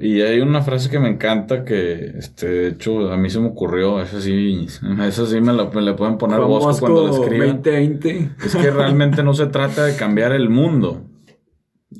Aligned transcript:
Y 0.00 0.20
hay 0.22 0.40
una 0.40 0.62
frase 0.62 0.90
que 0.90 0.98
me 0.98 1.08
encanta 1.08 1.64
que, 1.64 2.12
este, 2.18 2.48
de 2.48 2.68
hecho, 2.68 3.10
a 3.12 3.16
mí 3.16 3.30
se 3.30 3.40
me 3.40 3.48
ocurrió, 3.48 4.00
esa 4.00 4.20
sí, 4.20 4.66
esa 5.06 5.26
sí 5.26 5.40
me, 5.40 5.52
la, 5.52 5.64
le 5.70 5.94
pueden 5.94 6.18
poner 6.18 6.38
Juan 6.38 6.48
Bosco, 6.48 6.86
cuando 6.86 7.06
la 7.06 7.12
escriban. 7.24 7.62
2020. 7.62 8.30
Es 8.44 8.56
que 8.56 8.70
realmente 8.70 9.22
no 9.22 9.34
se 9.34 9.46
trata 9.46 9.84
de 9.84 9.96
cambiar 9.96 10.32
el 10.32 10.48
mundo, 10.50 11.02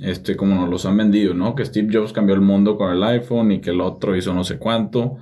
este, 0.01 0.37
como 0.37 0.55
nos 0.55 0.69
los 0.71 0.87
han 0.87 0.97
vendido, 0.97 1.35
¿no? 1.35 1.55
Que 1.55 1.65
Steve 1.65 1.89
Jobs 1.93 2.13
cambió 2.13 2.35
el 2.35 2.41
mundo 2.43 2.77
con 2.77 2.93
el 2.93 3.03
iPhone 3.03 3.53
y 3.53 3.61
que 3.61 3.71
el 3.71 3.81
otro 3.81 4.15
hizo 4.17 4.35
no 4.35 4.45
sé 4.45 4.59
cuánto. 4.59 5.17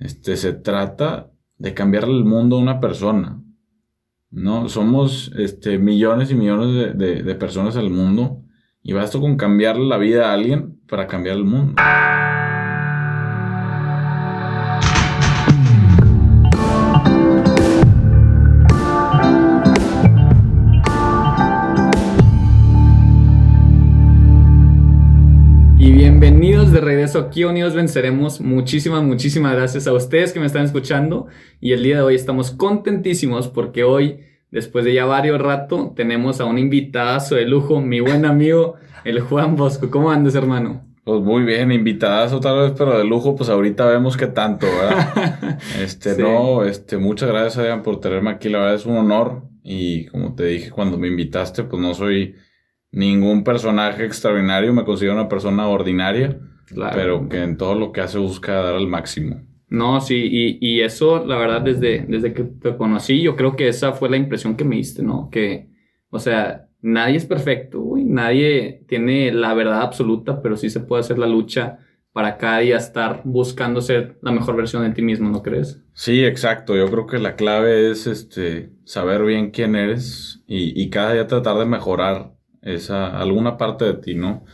Este, 0.00 0.36
se 0.36 0.52
trata 0.52 1.30
de 1.58 1.74
cambiarle 1.74 2.16
el 2.16 2.24
mundo 2.24 2.56
a 2.56 2.60
una 2.60 2.80
persona, 2.80 3.42
¿no? 4.30 4.68
Somos, 4.68 5.30
este, 5.38 5.78
millones 5.78 6.30
y 6.30 6.34
millones 6.34 6.96
de, 6.96 7.06
de- 7.06 7.22
de 7.22 7.34
personas 7.34 7.76
en 7.76 7.82
el 7.82 7.90
mundo 7.90 8.40
y 8.82 8.94
basta 8.94 9.20
con 9.20 9.36
cambiarle 9.36 9.86
la 9.86 9.98
vida 9.98 10.30
a 10.30 10.34
alguien 10.34 10.71
para 10.92 11.06
cambiar 11.06 11.38
el 11.38 11.44
mundo. 11.44 11.72
Y 25.78 25.92
bienvenidos 25.92 26.72
de 26.72 26.82
regreso 26.82 27.20
aquí 27.20 27.44
Unidos 27.44 27.74
Venceremos. 27.74 28.42
Muchísimas, 28.42 29.02
muchísimas 29.02 29.54
gracias 29.54 29.86
a 29.86 29.94
ustedes 29.94 30.34
que 30.34 30.40
me 30.40 30.46
están 30.46 30.66
escuchando. 30.66 31.26
Y 31.58 31.72
el 31.72 31.82
día 31.84 31.96
de 31.96 32.02
hoy 32.02 32.16
estamos 32.16 32.50
contentísimos 32.50 33.48
porque 33.48 33.82
hoy, 33.82 34.18
después 34.50 34.84
de 34.84 34.92
ya 34.92 35.06
varios 35.06 35.40
rato, 35.40 35.94
tenemos 35.96 36.42
a 36.42 36.44
un 36.44 36.58
invitadazo 36.58 37.36
de 37.36 37.46
lujo, 37.46 37.80
mi 37.80 38.00
buen 38.00 38.26
amigo, 38.26 38.74
el 39.04 39.20
Juan 39.20 39.56
Bosco. 39.56 39.90
¿Cómo 39.90 40.10
andas, 40.10 40.34
hermano? 40.34 40.84
Pues 41.04 41.20
muy 41.20 41.42
bien, 41.42 41.72
invitadas 41.72 42.32
otra 42.32 42.52
vez, 42.52 42.72
pero 42.78 42.96
de 42.96 43.04
lujo, 43.04 43.34
pues 43.34 43.48
ahorita 43.50 43.86
vemos 43.86 44.16
qué 44.16 44.28
tanto, 44.28 44.66
¿verdad? 44.66 45.58
Este, 45.80 46.14
Sí. 46.14 46.22
no, 46.22 46.62
este, 46.64 46.96
muchas 46.96 47.28
gracias, 47.28 47.58
Adrián, 47.58 47.82
por 47.82 47.98
tenerme 48.00 48.30
aquí. 48.30 48.48
La 48.48 48.58
verdad 48.58 48.74
es 48.76 48.86
un 48.86 48.96
honor. 48.96 49.42
Y 49.64 50.06
como 50.06 50.34
te 50.34 50.44
dije 50.46 50.70
cuando 50.70 50.98
me 50.98 51.08
invitaste, 51.08 51.64
pues 51.64 51.80
no 51.82 51.94
soy 51.94 52.34
ningún 52.90 53.42
personaje 53.44 54.04
extraordinario, 54.04 54.72
me 54.72 54.84
considero 54.84 55.14
una 55.14 55.28
persona 55.28 55.66
ordinaria, 55.68 56.38
Claro. 56.66 56.92
pero 56.96 57.28
que 57.28 57.42
en 57.42 57.56
todo 57.56 57.74
lo 57.74 57.92
que 57.92 58.00
hace 58.00 58.18
busca 58.18 58.52
dar 58.54 58.74
al 58.74 58.86
máximo. 58.88 59.40
No, 59.68 60.00
sí, 60.00 60.28
y, 60.30 60.58
y 60.60 60.80
eso, 60.82 61.24
la 61.24 61.36
verdad, 61.38 61.62
desde, 61.62 62.04
desde 62.06 62.34
que 62.34 62.42
te 62.44 62.76
conocí, 62.76 63.22
yo 63.22 63.36
creo 63.36 63.56
que 63.56 63.68
esa 63.68 63.92
fue 63.92 64.10
la 64.10 64.16
impresión 64.18 64.54
que 64.56 64.64
me 64.64 64.76
diste, 64.76 65.02
¿no? 65.02 65.30
Que, 65.30 65.68
o 66.10 66.18
sea, 66.18 66.66
nadie 66.82 67.16
es 67.16 67.24
perfecto, 67.24 67.80
nadie 68.12 68.84
tiene 68.88 69.32
la 69.32 69.54
verdad 69.54 69.82
absoluta, 69.82 70.42
pero 70.42 70.56
sí 70.56 70.70
se 70.70 70.80
puede 70.80 71.00
hacer 71.00 71.18
la 71.18 71.26
lucha 71.26 71.78
para 72.12 72.36
cada 72.36 72.58
día 72.58 72.76
estar 72.76 73.22
buscando 73.24 73.80
ser 73.80 74.18
la 74.20 74.32
mejor 74.32 74.54
versión 74.54 74.82
de 74.82 74.90
ti 74.90 75.00
mismo, 75.00 75.30
¿no 75.30 75.42
crees? 75.42 75.82
Sí, 75.94 76.24
exacto. 76.24 76.76
Yo 76.76 76.90
creo 76.90 77.06
que 77.06 77.18
la 77.18 77.36
clave 77.36 77.90
es 77.90 78.06
este 78.06 78.70
saber 78.84 79.24
bien 79.24 79.50
quién 79.50 79.74
eres 79.74 80.42
y, 80.46 80.80
y 80.80 80.90
cada 80.90 81.14
día 81.14 81.26
tratar 81.26 81.56
de 81.56 81.64
mejorar 81.64 82.34
esa 82.60 83.18
alguna 83.18 83.56
parte 83.56 83.86
de 83.86 83.94
ti, 83.94 84.14
¿no? 84.14 84.44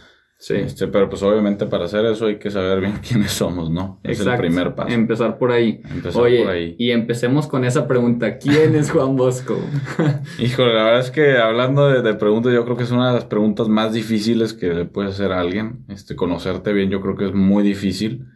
Sí. 0.41 0.55
Este, 0.55 0.87
pero 0.87 1.11
pues 1.11 1.21
obviamente 1.25 1.67
para 1.67 1.87
hacer 1.87 2.05
eso 2.07 2.27
hay 2.27 2.39
que 2.39 2.49
saber 2.51 2.81
bien 2.81 2.95
quiénes 3.07 3.33
somos, 3.33 3.71
¿no? 3.71 3.99
Es 4.05 4.21
el 4.21 4.37
primer 4.37 4.75
paso. 4.77 4.89
Empezar 4.95 5.37
por 5.37 5.51
ahí. 5.51 5.81
Empezar 5.91 6.23
Oye, 6.23 6.43
por 6.45 6.53
ahí. 6.53 6.77
y 6.79 6.93
empecemos 6.93 7.49
con 7.49 7.65
esa 7.65 7.89
pregunta. 7.89 8.39
¿Quién 8.39 8.77
es 8.77 8.93
Juan 8.93 9.17
Bosco? 9.17 9.59
Híjole, 10.39 10.75
la 10.75 10.85
verdad 10.85 11.01
es 11.01 11.11
que 11.11 11.37
hablando 11.39 11.89
de, 11.89 12.03
de 12.03 12.15
preguntas, 12.15 12.53
yo 12.53 12.65
creo 12.65 12.77
que 12.77 12.85
es 12.85 12.93
una 12.93 13.09
de 13.09 13.15
las 13.15 13.25
preguntas 13.25 13.69
más 13.69 13.93
difíciles 13.93 14.55
que 14.55 14.69
le 14.69 14.85
puede 14.85 15.09
hacer 15.09 15.33
a 15.33 15.41
alguien. 15.41 15.85
Este, 15.89 16.15
conocerte 16.15 16.73
bien, 16.73 16.89
yo 16.89 17.01
creo 17.01 17.17
que 17.17 17.27
es 17.27 17.35
muy 17.35 17.65
difícil. 17.65 18.27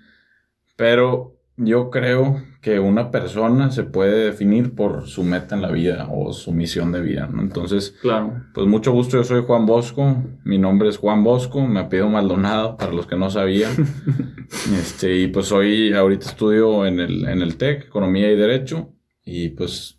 Pero 0.74 1.36
yo 1.56 1.90
creo 1.90 2.42
que 2.60 2.80
una 2.80 3.10
persona 3.10 3.70
se 3.70 3.84
puede 3.84 4.24
definir 4.24 4.74
por 4.74 5.06
su 5.06 5.22
meta 5.22 5.54
en 5.54 5.62
la 5.62 5.70
vida 5.70 6.08
o 6.10 6.32
su 6.32 6.52
misión 6.52 6.92
de 6.92 7.00
vida, 7.02 7.28
¿no? 7.30 7.42
Entonces, 7.42 7.94
claro. 8.00 8.42
pues 8.54 8.66
mucho 8.66 8.92
gusto, 8.92 9.16
yo 9.16 9.24
soy 9.24 9.42
Juan 9.42 9.66
Bosco. 9.66 10.22
Mi 10.44 10.58
nombre 10.58 10.88
es 10.88 10.96
Juan 10.96 11.22
Bosco, 11.22 11.66
me 11.66 11.80
apellido 11.80 12.08
Maldonado, 12.08 12.76
para 12.76 12.92
los 12.92 13.06
que 13.06 13.16
no 13.16 13.30
sabían. 13.30 13.72
Este, 14.78 15.16
y 15.16 15.28
pues 15.28 15.50
hoy, 15.50 15.94
ahorita 15.94 16.26
estudio 16.26 16.84
en 16.84 17.00
el, 17.00 17.26
en 17.26 17.40
el 17.40 17.56
TEC, 17.56 17.86
Economía 17.86 18.30
y 18.30 18.36
Derecho. 18.36 18.92
Y 19.24 19.48
pues 19.48 19.98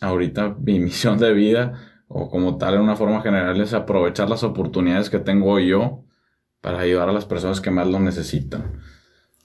ahorita 0.00 0.56
mi 0.58 0.80
misión 0.80 1.18
de 1.18 1.34
vida, 1.34 1.74
o 2.08 2.30
como 2.30 2.56
tal 2.56 2.74
en 2.74 2.80
una 2.80 2.96
forma 2.96 3.20
general, 3.20 3.60
es 3.60 3.74
aprovechar 3.74 4.30
las 4.30 4.44
oportunidades 4.44 5.10
que 5.10 5.18
tengo 5.18 5.60
yo 5.60 6.04
para 6.62 6.80
ayudar 6.80 7.10
a 7.10 7.12
las 7.12 7.26
personas 7.26 7.60
que 7.60 7.70
más 7.70 7.86
lo 7.86 8.00
necesitan. 8.00 8.80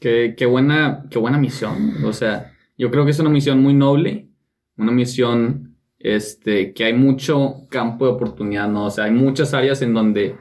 Qué, 0.01 0.33
qué 0.35 0.47
buena, 0.47 1.05
qué 1.11 1.19
buena 1.19 1.37
misión. 1.37 2.03
O 2.03 2.11
sea, 2.11 2.53
yo 2.75 2.89
creo 2.89 3.05
que 3.05 3.11
es 3.11 3.19
una 3.19 3.29
misión 3.29 3.61
muy 3.61 3.75
noble, 3.75 4.29
una 4.75 4.91
misión 4.91 5.77
este, 5.99 6.73
que 6.73 6.85
hay 6.85 6.93
mucho 6.93 7.67
campo 7.69 8.05
de 8.07 8.13
oportunidad, 8.13 8.67
¿no? 8.67 8.87
O 8.87 8.89
sea, 8.89 9.03
hay 9.03 9.11
muchas 9.11 9.53
áreas 9.53 9.79
en 9.83 9.93
donde 9.93 10.35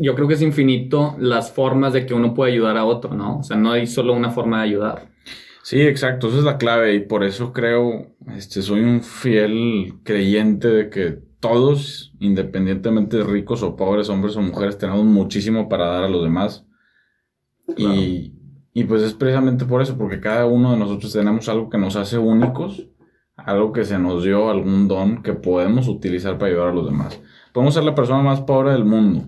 yo 0.00 0.14
creo 0.14 0.26
que 0.26 0.32
es 0.32 0.40
infinito 0.40 1.16
las 1.18 1.52
formas 1.52 1.92
de 1.92 2.06
que 2.06 2.14
uno 2.14 2.32
puede 2.32 2.52
ayudar 2.52 2.78
a 2.78 2.86
otro, 2.86 3.12
¿no? 3.12 3.40
O 3.40 3.42
sea, 3.42 3.58
no 3.58 3.72
hay 3.72 3.86
solo 3.86 4.14
una 4.14 4.30
forma 4.30 4.62
de 4.62 4.68
ayudar. 4.70 5.10
Sí, 5.62 5.82
exacto, 5.82 6.28
esa 6.28 6.38
es 6.38 6.44
la 6.44 6.56
clave 6.56 6.94
y 6.94 7.00
por 7.00 7.24
eso 7.24 7.52
creo, 7.52 8.14
este, 8.34 8.62
soy 8.62 8.80
un 8.80 9.02
fiel 9.02 9.96
creyente 10.02 10.68
de 10.68 10.88
que 10.88 11.18
todos, 11.40 12.14
independientemente 12.20 13.18
de 13.18 13.24
ricos 13.24 13.62
o 13.62 13.76
pobres, 13.76 14.08
hombres 14.08 14.34
o 14.36 14.40
mujeres, 14.40 14.78
tenemos 14.78 15.04
muchísimo 15.04 15.68
para 15.68 15.84
dar 15.88 16.04
a 16.04 16.08
los 16.08 16.24
demás. 16.24 16.64
Claro. 17.76 17.94
Y, 17.94 18.37
y 18.78 18.84
pues 18.84 19.02
es 19.02 19.12
precisamente 19.12 19.64
por 19.64 19.82
eso, 19.82 19.98
porque 19.98 20.20
cada 20.20 20.46
uno 20.46 20.70
de 20.70 20.78
nosotros 20.78 21.12
tenemos 21.12 21.48
algo 21.48 21.68
que 21.68 21.78
nos 21.78 21.96
hace 21.96 22.16
únicos, 22.16 22.86
algo 23.34 23.72
que 23.72 23.84
se 23.84 23.98
nos 23.98 24.22
dio, 24.22 24.50
algún 24.50 24.86
don 24.86 25.20
que 25.24 25.32
podemos 25.32 25.88
utilizar 25.88 26.38
para 26.38 26.52
ayudar 26.52 26.68
a 26.68 26.74
los 26.74 26.86
demás. 26.86 27.20
Podemos 27.52 27.74
ser 27.74 27.82
la 27.82 27.96
persona 27.96 28.22
más 28.22 28.40
pobre 28.42 28.70
del 28.70 28.84
mundo, 28.84 29.26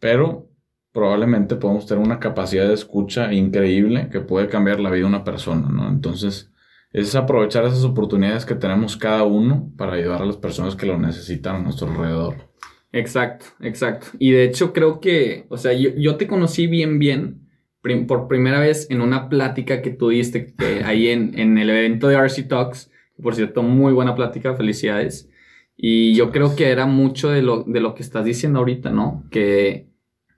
pero 0.00 0.48
probablemente 0.92 1.56
podemos 1.56 1.84
tener 1.84 2.02
una 2.02 2.18
capacidad 2.18 2.66
de 2.66 2.72
escucha 2.72 3.34
increíble 3.34 4.08
que 4.10 4.20
puede 4.20 4.48
cambiar 4.48 4.80
la 4.80 4.88
vida 4.88 5.02
de 5.02 5.08
una 5.08 5.24
persona, 5.24 5.68
¿no? 5.68 5.86
Entonces, 5.90 6.50
es 6.90 7.14
aprovechar 7.14 7.66
esas 7.66 7.84
oportunidades 7.84 8.46
que 8.46 8.54
tenemos 8.54 8.96
cada 8.96 9.24
uno 9.24 9.74
para 9.76 9.92
ayudar 9.92 10.22
a 10.22 10.26
las 10.26 10.38
personas 10.38 10.74
que 10.74 10.86
lo 10.86 10.98
necesitan 10.98 11.56
a 11.56 11.62
nuestro 11.64 11.90
alrededor. 11.90 12.50
Exacto, 12.92 13.44
exacto. 13.60 14.06
Y 14.18 14.30
de 14.30 14.44
hecho 14.44 14.72
creo 14.72 15.00
que, 15.00 15.44
o 15.50 15.58
sea, 15.58 15.74
yo, 15.74 15.90
yo 15.98 16.16
te 16.16 16.26
conocí 16.26 16.66
bien, 16.66 16.98
bien 16.98 17.43
prim- 17.84 18.06
por 18.08 18.26
primera 18.28 18.58
vez 18.58 18.88
en 18.90 19.02
una 19.02 19.28
plática 19.28 19.82
que 19.82 19.90
tú 19.90 20.08
diste 20.08 20.54
que 20.56 20.82
ahí 20.84 21.08
en, 21.08 21.38
en 21.38 21.58
el 21.58 21.68
evento 21.70 22.08
de 22.08 22.16
RC 22.16 22.44
Talks. 22.48 22.90
Por 23.22 23.36
cierto, 23.36 23.62
muy 23.62 23.92
buena 23.92 24.16
plática, 24.16 24.54
felicidades. 24.56 25.30
Y 25.76 26.14
yo 26.16 26.32
creo 26.32 26.56
que 26.56 26.70
era 26.70 26.86
mucho 26.86 27.28
de 27.30 27.42
lo, 27.42 27.62
de 27.62 27.80
lo 27.80 27.94
que 27.94 28.02
estás 28.02 28.24
diciendo 28.24 28.58
ahorita, 28.60 28.90
¿no? 28.90 29.24
Que, 29.30 29.88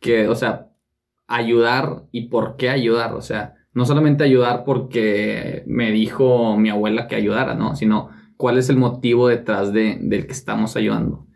que, 0.01 0.29
o 0.29 0.35
sea, 0.35 0.71
ayudar 1.27 2.03
y 2.13 2.29
por 2.29 2.57
qué 2.57 2.69
ayudar, 2.69 3.15
o 3.15 3.23
sea, 3.23 3.55
no 3.73 3.85
solamente 3.87 4.25
ayudar 4.25 4.65
porque 4.65 5.63
me 5.67 5.91
dijo 5.93 6.57
mi 6.59 6.69
abuela 6.71 7.07
que 7.09 7.15
ayudara, 7.17 7.55
¿no? 7.55 7.77
Sino 7.77 8.11
cuál 8.37 8.59
es 8.59 8.69
el 8.71 8.77
motivo 8.77 9.29
detrás 9.29 9.73
de, 9.73 9.99
del 10.03 10.27
que 10.27 10.33
estamos 10.33 10.77
ayudando. 10.77 11.27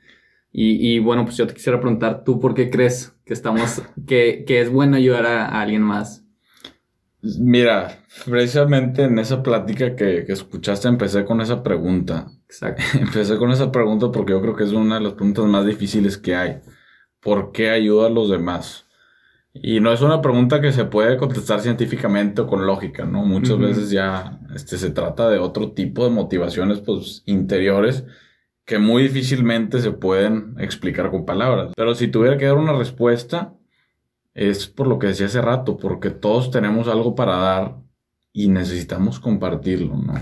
Y, 0.53 0.95
y, 0.95 0.99
bueno, 0.99 1.25
pues 1.25 1.37
yo 1.37 1.47
te 1.47 1.55
quisiera 1.55 1.81
preguntar, 1.81 2.25
¿tú 2.25 2.41
por 2.41 2.55
qué 2.55 2.71
crees 2.71 3.17
que 3.31 3.35
estamos, 3.35 3.81
que, 4.09 4.43
que 4.45 4.61
es 4.61 4.73
bueno 4.73 4.97
ayudar 4.97 5.25
a, 5.25 5.47
a 5.47 5.61
alguien 5.61 5.83
más? 5.83 6.25
Mira, 7.23 8.01
precisamente 8.25 9.05
en 9.05 9.21
esa 9.21 9.41
plática 9.41 9.95
que, 9.95 10.25
que 10.27 10.33
escuchaste 10.33 10.89
empecé 10.89 11.25
con 11.25 11.41
esa 11.41 11.63
pregunta. 11.63 12.27
Exacto. 12.47 12.83
Empecé 12.99 13.37
con 13.37 13.53
esa 13.53 13.71
pregunta 13.71 14.11
porque 14.11 14.33
yo 14.33 14.43
creo 14.43 14.57
que 14.57 14.65
es 14.65 14.73
una 14.73 14.97
de 14.97 15.03
las 15.03 15.13
preguntas 15.13 15.45
más 15.45 15.65
difíciles 15.65 16.19
que 16.19 16.35
hay. 16.35 16.61
¿Por 17.21 17.53
qué 17.53 17.71
ayuda 17.71 18.09
a 18.09 18.11
los 18.11 18.31
demás? 18.31 18.89
Y 19.55 19.79
no 19.79 19.93
es 19.93 20.01
una 20.01 20.21
pregunta 20.21 20.61
que 20.61 20.73
se 20.73 20.87
puede 20.87 21.17
contestar 21.17 21.61
científicamente 21.61 22.41
o 22.41 22.49
con 22.49 22.67
lógica, 22.67 23.05
¿no? 23.05 23.25
Muchas 23.25 23.61
veces 23.61 23.91
ya 23.91 24.41
este, 24.57 24.77
se 24.77 24.91
trata 24.91 25.31
de 25.31 25.39
otro 25.39 25.71
tipo 25.71 26.03
de 26.03 26.11
motivaciones 26.11 26.81
pues, 26.81 27.23
interiores 27.27 28.03
que 28.71 28.79
muy 28.79 29.03
difícilmente 29.03 29.81
se 29.81 29.91
pueden 29.91 30.55
explicar 30.61 31.11
con 31.11 31.27
palabras. 31.27 31.73
Pero 31.75 31.93
si 31.97 32.07
tuviera 32.07 32.39
que 32.39 32.47
dar 32.47 32.57
una 32.57 32.73
respuesta, 32.73 33.53
es 34.33 34.69
por 34.69 34.87
lo 34.87 35.01
que 35.01 35.09
decía 35.09 35.27
hace 35.27 35.43
rato, 35.43 35.77
porque 35.77 36.11
todos 36.11 36.53
tenemos 36.53 36.87
algo 36.87 37.17
para 37.17 37.35
dar 37.35 37.79
y 38.33 38.47
necesitamos 38.47 39.19
compartirlo, 39.19 39.97
¿no? 39.97 40.15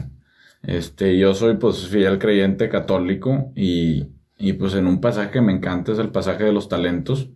Este, 0.62 1.18
yo 1.18 1.34
soy 1.34 1.58
pues 1.58 1.88
fiel 1.88 2.18
creyente 2.18 2.70
católico 2.70 3.52
y, 3.54 4.06
y 4.38 4.54
pues 4.54 4.72
en 4.72 4.86
un 4.86 5.02
pasaje 5.02 5.30
que 5.30 5.42
me 5.42 5.52
encanta 5.52 5.92
es 5.92 5.98
el 5.98 6.08
pasaje 6.08 6.44
de 6.44 6.52
los 6.54 6.70
talentos, 6.70 7.28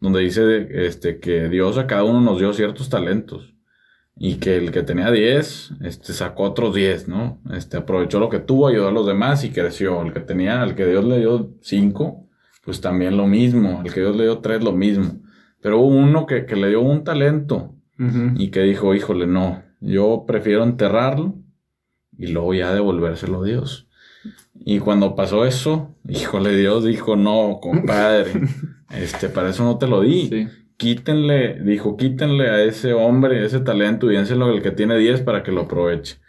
donde 0.00 0.18
dice 0.18 0.66
este, 0.84 1.20
que 1.20 1.48
Dios 1.48 1.78
a 1.78 1.86
cada 1.86 2.02
uno 2.02 2.20
nos 2.20 2.40
dio 2.40 2.52
ciertos 2.52 2.88
talentos 2.88 3.55
y 4.18 4.36
que 4.36 4.56
el 4.56 4.72
que 4.72 4.82
tenía 4.82 5.10
10 5.10 5.74
este, 5.82 6.12
sacó 6.14 6.44
otros 6.44 6.74
10, 6.74 7.08
¿no? 7.08 7.38
Este, 7.52 7.76
aprovechó 7.76 8.18
lo 8.18 8.30
que 8.30 8.38
tuvo, 8.38 8.68
ayudó 8.68 8.88
a 8.88 8.92
los 8.92 9.06
demás 9.06 9.44
y 9.44 9.50
creció. 9.50 10.00
El 10.02 10.12
que 10.12 10.20
tenía, 10.20 10.62
el 10.62 10.74
que 10.74 10.86
Dios 10.86 11.04
le 11.04 11.18
dio 11.18 11.50
5, 11.60 12.26
pues 12.64 12.80
también 12.80 13.16
lo 13.16 13.26
mismo. 13.26 13.82
El 13.84 13.92
que 13.92 14.00
Dios 14.00 14.16
le 14.16 14.24
dio 14.24 14.38
3, 14.38 14.64
lo 14.64 14.72
mismo. 14.72 15.20
Pero 15.60 15.80
hubo 15.80 15.94
uno 15.94 16.26
que, 16.26 16.46
que 16.46 16.56
le 16.56 16.68
dio 16.68 16.80
un 16.80 17.04
talento 17.04 17.74
y 18.36 18.48
que 18.50 18.60
dijo, 18.60 18.94
híjole, 18.94 19.26
no, 19.26 19.62
yo 19.80 20.24
prefiero 20.26 20.64
enterrarlo 20.64 21.34
y 22.18 22.26
luego 22.26 22.52
ya 22.52 22.74
devolvérselo 22.74 23.42
a 23.42 23.46
Dios. 23.46 23.88
Y 24.54 24.80
cuando 24.80 25.14
pasó 25.14 25.46
eso, 25.46 25.94
híjole, 26.08 26.56
Dios 26.56 26.84
dijo, 26.84 27.16
no, 27.16 27.58
compadre, 27.60 28.32
este, 28.90 29.28
para 29.28 29.50
eso 29.50 29.64
no 29.64 29.78
te 29.78 29.86
lo 29.86 30.02
di. 30.02 30.48
Quítenle, 30.76 31.60
dijo, 31.62 31.96
quítenle 31.96 32.50
a 32.50 32.62
ese 32.62 32.92
hombre 32.92 33.44
ese 33.44 33.60
talento 33.60 34.10
y 34.10 34.16
dénselo 34.16 34.46
al 34.46 34.62
que 34.62 34.70
tiene 34.70 34.98
10 34.98 35.22
para 35.22 35.42
que 35.42 35.52
lo 35.52 35.62
aproveche. 35.62 36.20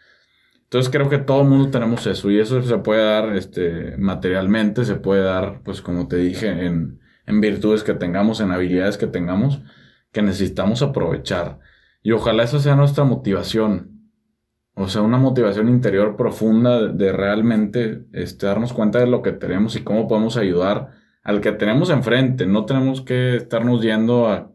Entonces 0.63 0.91
creo 0.91 1.09
que 1.09 1.17
todo 1.17 1.41
el 1.41 1.47
mundo 1.47 1.69
tenemos 1.69 2.05
eso 2.07 2.29
y 2.29 2.39
eso 2.39 2.61
se 2.61 2.77
puede 2.79 3.03
dar 3.03 3.35
este, 3.35 3.95
materialmente, 3.97 4.85
se 4.85 4.95
puede 4.95 5.23
dar, 5.23 5.61
pues 5.63 5.81
como 5.81 6.07
te 6.07 6.17
dije, 6.17 6.65
en, 6.65 6.99
en 7.25 7.41
virtudes 7.41 7.83
que 7.83 7.94
tengamos, 7.94 8.41
en 8.41 8.51
habilidades 8.51 8.97
que 8.97 9.07
tengamos, 9.07 9.61
que 10.11 10.21
necesitamos 10.21 10.81
aprovechar. 10.81 11.59
Y 12.01 12.11
ojalá 12.11 12.44
esa 12.44 12.59
sea 12.59 12.75
nuestra 12.75 13.03
motivación, 13.03 14.11
o 14.73 14.88
sea, 14.88 15.01
una 15.01 15.17
motivación 15.17 15.69
interior 15.69 16.15
profunda 16.15 16.88
de, 16.88 17.11
realmente 17.11 18.05
este, 18.13 18.45
darnos 18.45 18.73
cuenta 18.73 18.99
de 18.99 19.07
lo 19.07 19.21
que 19.21 19.33
tenemos 19.33 19.75
y 19.75 19.83
cómo 19.83 20.07
podemos 20.07 20.38
ayudar 20.38 20.91
al 21.27 21.41
que 21.41 21.51
tenemos 21.51 21.89
enfrente. 21.89 22.45
No 22.45 22.65
tenemos 22.65 23.01
que 23.01 23.35
estarnos 23.35 23.81
yendo 23.81 24.27
a 24.29 24.50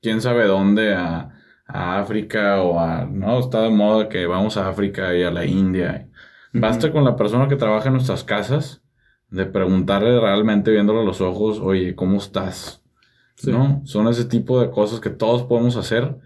quién 0.00 0.22
sabe 0.22 0.46
dónde, 0.46 0.94
a, 0.94 1.30
África 1.66 2.62
o 2.62 2.80
a... 2.80 3.04
No, 3.04 3.38
está 3.38 3.62
de 3.62 3.70
moda 3.70 4.08
que 4.08 4.26
vamos 4.26 4.56
a 4.56 4.68
África 4.68 5.14
y 5.14 5.22
a 5.22 5.30
la 5.30 5.44
India. 5.44 6.08
Basta 6.52 6.92
con 6.92 7.04
la 7.04 7.16
persona 7.16 7.48
que 7.48 7.56
trabaja 7.56 7.88
en 7.88 7.94
nuestras 7.94 8.22
casas 8.24 8.82
de 9.28 9.46
preguntarle 9.46 10.18
realmente 10.20 10.70
viéndole 10.70 11.00
a 11.00 11.04
los 11.04 11.20
ojos, 11.20 11.58
oye, 11.60 11.94
¿cómo 11.94 12.18
estás? 12.18 12.82
¿No? 13.46 13.82
Son 13.84 14.08
ese 14.08 14.24
tipo 14.24 14.60
de 14.60 14.70
cosas 14.70 15.00
que 15.00 15.10
todos 15.10 15.42
podemos 15.44 15.76
hacer 15.76 16.16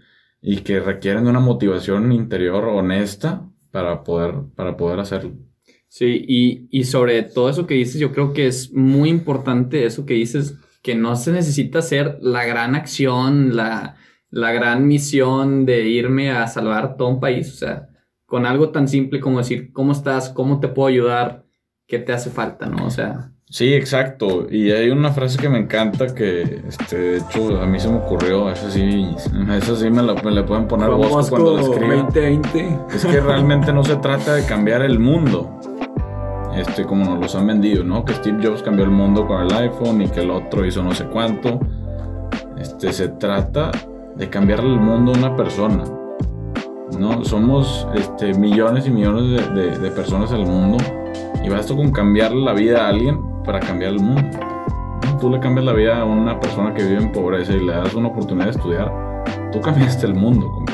y 0.41 0.57
que 0.57 0.79
requieren 0.79 1.23
de 1.23 1.31
una 1.31 1.39
motivación 1.39 2.11
interior 2.11 2.65
honesta 2.65 3.49
para 3.71 4.03
poder, 4.03 4.35
para 4.55 4.77
poder 4.77 4.99
hacerlo. 4.99 5.33
Sí, 5.89 6.23
y, 6.27 6.67
y 6.71 6.83
sobre 6.83 7.23
todo 7.23 7.49
eso 7.49 7.67
que 7.67 7.73
dices, 7.73 7.99
yo 7.99 8.13
creo 8.13 8.31
que 8.31 8.47
es 8.47 8.71
muy 8.73 9.09
importante 9.09 9.85
eso 9.85 10.05
que 10.05 10.13
dices, 10.13 10.55
que 10.83 10.95
no 10.95 11.15
se 11.15 11.31
necesita 11.31 11.79
hacer 11.79 12.19
la 12.21 12.45
gran 12.45 12.75
acción, 12.75 13.55
la, 13.55 13.97
la 14.29 14.51
gran 14.51 14.87
misión 14.87 15.65
de 15.65 15.87
irme 15.87 16.31
a 16.31 16.47
salvar 16.47 16.95
todo 16.95 17.09
un 17.09 17.19
país, 17.19 17.51
o 17.51 17.57
sea, 17.57 17.89
con 18.25 18.45
algo 18.45 18.69
tan 18.69 18.87
simple 18.87 19.19
como 19.19 19.39
decir, 19.39 19.73
¿cómo 19.73 19.91
estás? 19.91 20.29
¿Cómo 20.29 20.59
te 20.59 20.67
puedo 20.67 20.87
ayudar? 20.87 21.45
¿Qué 21.87 21.97
te 21.97 22.13
hace 22.13 22.29
falta? 22.29 22.67
¿No? 22.67 22.85
O 22.85 22.91
sea, 22.91 23.33
Sí, 23.51 23.73
exacto. 23.73 24.45
Y 24.49 24.69
hay 24.69 24.91
una 24.91 25.11
frase 25.11 25.39
que 25.39 25.49
me 25.49 25.57
encanta 25.57 26.13
que, 26.13 26.61
este, 26.67 26.97
de 26.97 27.17
hecho, 27.17 27.59
a 27.59 27.65
mí 27.65 27.79
se 27.79 27.89
me 27.89 27.97
ocurrió. 27.97 28.47
Esa 28.51 28.69
sí, 28.69 29.07
esa 29.57 29.75
sí 29.75 29.89
me 29.89 30.03
la, 30.03 30.13
me 30.13 30.43
pueden 30.43 30.67
poner 30.67 30.91
vos 30.91 31.29
cuando 31.31 31.55
la 31.55 31.61
escribo. 31.61 31.95
2020. 32.03 32.77
Es 32.93 33.05
que 33.05 33.19
realmente 33.19 33.73
no 33.73 33.83
se 33.83 33.95
trata 33.95 34.35
de 34.35 34.45
cambiar 34.45 34.83
el 34.83 34.99
mundo. 34.99 35.59
Este, 36.59 36.83
como 36.83 37.05
nos 37.05 37.19
los 37.19 37.35
han 37.35 37.47
vendido, 37.47 37.85
¿no? 37.85 38.03
Que 38.03 38.13
Steve 38.13 38.45
Jobs 38.45 38.61
cambió 38.61 38.83
el 38.83 38.91
mundo 38.91 39.25
con 39.25 39.41
el 39.41 39.53
iPhone 39.53 40.01
y 40.01 40.09
que 40.09 40.19
el 40.19 40.29
otro 40.29 40.65
hizo 40.65 40.83
no 40.83 40.93
sé 40.93 41.05
cuánto. 41.05 41.57
Este, 42.57 42.91
se 42.91 43.07
trata 43.07 43.71
de 44.17 44.29
cambiarle 44.29 44.73
el 44.73 44.79
mundo 44.79 45.13
a 45.13 45.17
una 45.17 45.35
persona. 45.37 45.85
¿no? 46.99 47.23
Somos 47.23 47.87
este, 47.95 48.33
millones 48.33 48.87
y 48.87 48.91
millones 48.91 49.53
de, 49.53 49.61
de, 49.61 49.79
de 49.79 49.91
personas 49.91 50.31
en 50.31 50.41
el 50.41 50.47
mundo 50.47 50.77
y 51.45 51.47
basta 51.47 51.73
con 51.73 51.91
cambiarle 51.91 52.43
la 52.43 52.53
vida 52.53 52.85
a 52.85 52.89
alguien 52.89 53.17
para 53.45 53.61
cambiar 53.61 53.93
el 53.93 54.01
mundo. 54.01 54.37
Tú 55.21 55.29
le 55.29 55.39
cambias 55.39 55.65
la 55.65 55.73
vida 55.73 56.01
a 56.01 56.03
una 56.03 56.37
persona 56.41 56.73
que 56.73 56.83
vive 56.83 57.01
en 57.01 57.11
pobreza 57.13 57.53
y 57.53 57.65
le 57.65 57.71
das 57.71 57.93
una 57.93 58.09
oportunidad 58.09 58.47
de 58.47 58.51
estudiar, 58.51 59.23
tú 59.53 59.61
cambiaste 59.61 60.05
el 60.07 60.13
mundo. 60.13 60.65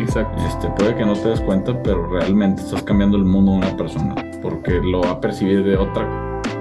Exacto. 0.00 0.42
Este, 0.46 0.68
puede 0.68 0.94
que 0.96 1.04
no 1.04 1.14
te 1.14 1.28
des 1.28 1.40
cuenta, 1.40 1.80
pero 1.82 2.06
realmente 2.08 2.62
estás 2.62 2.82
cambiando 2.82 3.16
el 3.16 3.24
mundo 3.24 3.52
de 3.52 3.58
una 3.58 3.76
persona, 3.76 4.14
porque 4.42 4.80
lo 4.82 5.02
va 5.02 5.10
a 5.10 5.20
percibir 5.20 5.62
de 5.64 5.76
otra, 5.76 6.06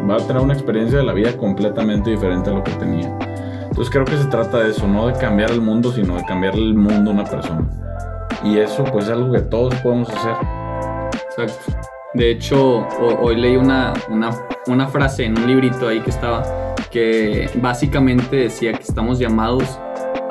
va 0.09 0.15
a 0.15 0.17
tener 0.17 0.41
una 0.41 0.53
experiencia 0.53 0.99
de 0.99 1.03
la 1.03 1.13
vida 1.13 1.35
completamente 1.37 2.09
diferente 2.11 2.49
a 2.49 2.53
lo 2.53 2.63
que 2.63 2.71
tenía. 2.73 3.17
Entonces 3.63 3.89
creo 3.91 4.05
que 4.05 4.17
se 4.17 4.25
trata 4.25 4.59
de 4.59 4.71
eso, 4.71 4.87
no 4.87 5.07
de 5.07 5.13
cambiar 5.13 5.51
el 5.51 5.61
mundo, 5.61 5.91
sino 5.91 6.15
de 6.15 6.25
cambiar 6.25 6.55
el 6.55 6.73
mundo 6.75 7.11
a 7.11 7.13
una 7.13 7.23
persona. 7.23 7.69
Y 8.43 8.57
eso 8.57 8.83
pues 8.85 9.05
es 9.05 9.11
algo 9.11 9.31
que 9.31 9.41
todos 9.41 9.73
podemos 9.75 10.09
hacer. 10.09 10.35
Exacto. 11.13 11.89
De 12.13 12.31
hecho, 12.31 12.87
hoy 13.21 13.35
leí 13.35 13.55
una, 13.55 13.93
una, 14.67 14.87
frase 14.87 15.25
en 15.25 15.37
un 15.37 15.45
librito 15.45 15.87
ahí 15.87 15.99
que 15.99 16.09
estaba, 16.09 16.43
que 16.89 17.47
básicamente 17.61 18.35
decía 18.35 18.73
que 18.73 18.81
estamos 18.81 19.19
llamados, 19.19 19.79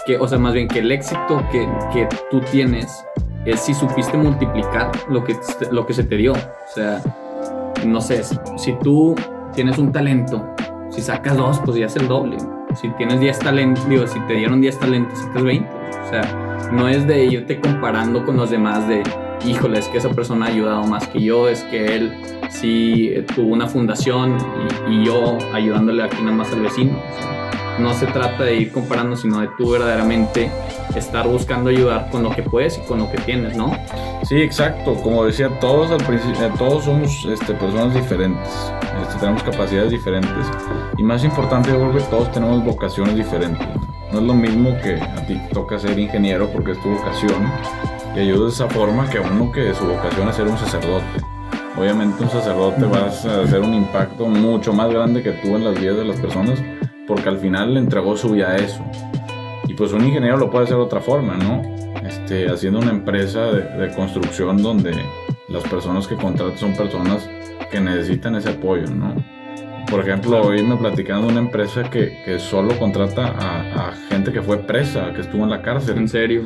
que, 0.09 0.17
o 0.17 0.27
sea, 0.27 0.39
más 0.39 0.55
bien 0.55 0.69
que 0.69 0.79
el 0.79 0.91
éxito 0.91 1.45
que, 1.53 1.69
que 1.93 2.09
tú 2.31 2.41
tienes 2.51 3.05
es 3.45 3.61
si 3.61 3.75
supiste 3.75 4.17
multiplicar 4.17 4.91
lo 5.11 5.23
que, 5.23 5.37
lo 5.71 5.87
que 5.87 5.93
se 5.93 6.03
te 6.03 6.17
dio. 6.17 6.33
O 6.33 6.75
sea, 6.75 7.03
no 7.87 8.01
sé, 8.01 8.23
si, 8.25 8.73
tú 8.83 9.15
tienes 9.55 9.77
un 9.77 9.93
talento, 9.93 10.55
si 10.89 11.03
sacas 11.03 11.37
dos, 11.37 11.61
pues 11.63 11.77
ya 11.77 11.87
es 11.87 11.97
el 11.97 12.09
doble. 12.09 12.39
Si 12.81 12.89
tienes 12.97 13.21
10 13.21 13.39
talentos, 13.39 13.87
digo, 13.87 14.07
si 14.07 14.19
te 14.21 14.35
dieron 14.35 14.63
10 14.63 14.79
talentos, 14.79 15.19
sacas 15.19 15.43
20. 15.43 15.69
O 15.69 16.11
sea, 16.11 16.69
no 16.73 16.89
es 16.89 17.07
de 17.07 17.27
irte 17.27 17.61
comparando 17.61 18.25
con 18.25 18.39
los 18.39 18.49
demás 18.51 18.89
de 18.89 19.03
híjole, 19.45 19.79
es 19.79 19.89
que 19.89 19.99
esa 19.99 20.09
persona 20.11 20.47
ha 20.47 20.49
ayudado 20.49 20.85
más 20.85 21.07
que 21.09 21.21
yo, 21.21 21.49
es 21.49 21.63
que 21.65 21.95
él 21.95 22.13
sí 22.51 23.11
eh, 23.13 23.23
tuvo 23.35 23.53
una 23.53 23.67
fundación 23.67 24.37
y, 24.89 25.05
yo 25.05 25.39
ayudándole 25.53 26.03
aquí 26.03 26.17
nada 26.23 26.37
más 26.37 26.53
al 26.53 26.63
vecino. 26.63 26.99
No 27.79 27.95
se 27.95 28.07
trata 28.07 28.45
de 28.45 28.57
ir 28.57 28.73
comparando, 28.73 29.17
sino 29.17 29.41
de 29.41 29.49
tú 29.57 29.71
verdaderamente 29.71 30.51
estar 30.97 31.27
buscando 31.29 31.71
ayudar 31.71 32.11
con 32.11 32.23
lo 32.23 32.31
que 32.31 32.43
puedes 32.43 32.79
y 32.79 32.81
con 32.83 32.99
lo 32.99 33.11
que 33.11 33.19
tienes, 33.19 33.57
¿no? 33.57 33.73
Sí, 34.25 34.41
exacto. 34.41 34.95
Como 34.95 35.25
decía, 35.25 35.49
todos 35.61 35.91
al 35.91 36.05
principio, 36.05 36.47
eh, 36.47 36.53
todos 36.59 36.85
somos 36.85 37.25
este, 37.27 37.55
personas 37.55 37.95
diferentes, 37.95 38.73
este, 39.03 39.19
tenemos 39.21 39.43
capacidades 39.43 39.91
diferentes. 39.91 40.47
Y 40.97 41.03
más 41.03 41.25
importante, 41.25 41.71
yo 41.71 41.79
creo 41.79 41.93
que 41.93 42.01
todos 42.11 42.31
tenemos 42.33 42.65
vocaciones 42.65 43.17
diferentes. 43.17 43.67
No 44.13 44.21
es 44.21 44.25
lo 44.25 44.35
mismo 44.35 44.77
que 44.83 44.95
a 44.97 45.27
ti 45.27 45.41
toca 45.53 45.79
ser 45.79 45.99
ingeniero 45.99 46.49
porque 46.49 46.73
es 46.73 46.83
tu 46.83 46.89
vocación 46.89 47.53
y 48.17 48.21
ayuda 48.21 48.45
de 48.45 48.51
esa 48.51 48.67
forma 48.69 49.09
que 49.09 49.21
uno 49.21 49.53
que 49.53 49.75
su 49.75 49.85
vocación 49.85 50.29
es 50.29 50.37
ser 50.37 50.49
un 50.49 50.57
sacerdote. 50.57 51.05
Obviamente 51.77 52.25
un 52.25 52.31
sacerdote 52.31 52.87
va 52.87 53.01
a 53.01 53.07
hacer 53.45 53.61
un 53.61 53.75
impacto 53.75 54.27
mucho 54.27 54.73
más 54.73 54.91
grande 54.91 55.23
que 55.23 55.33
tú 55.33 55.57
en 55.57 55.65
las 55.65 55.79
vidas 55.79 55.99
de 55.99 56.05
las 56.07 56.19
personas 56.19 56.59
porque 57.09 57.29
al 57.31 57.39
final 57.39 57.75
le 57.75 57.81
entregó 57.81 58.17
su 58.17 58.31
vida 58.31 58.51
a 58.51 58.57
eso. 58.57 58.85
Y 59.67 59.75
pues 59.75 59.93
un 59.93 60.05
ingeniero 60.05 60.37
lo 60.37 60.51
puede 60.51 60.65
hacer 60.65 60.77
de 60.77 60.83
otra 60.83 61.01
forma, 61.01 61.37
¿no? 61.37 61.63
Este, 62.07 62.49
haciendo 62.49 62.79
una 62.79 62.91
empresa 62.91 63.51
de, 63.51 63.93
construcción 63.95 64.63
donde 64.63 64.93
las 65.49 65.65
personas 65.65 66.07
que 66.07 66.15
contratan 66.15 66.57
son 66.57 66.77
personas 66.77 67.29
que 67.71 67.81
necesitan 67.81 68.37
ese 68.37 68.51
apoyo, 68.51 68.87
¿no? 68.91 69.15
Por 69.91 70.01
ejemplo, 70.01 70.43
hoy 70.43 70.63
me 70.63 70.77
platicando 70.77 71.29
una 71.29 71.41
empresa 71.41 71.89
que, 71.89 72.23
que 72.25 72.39
solo 72.39 72.79
contrata 72.79 73.27
a, 73.29 73.89
a, 73.89 73.93
gente 74.11 74.33
que 74.33 74.43
fue 74.43 74.59
presa, 74.59 75.15
que 75.15 75.23
estuvo 75.23 75.45
en 75.45 75.51
la 75.51 75.63
cárcel. 75.63 75.97
¿En 75.97 76.09
serio? 76.09 76.43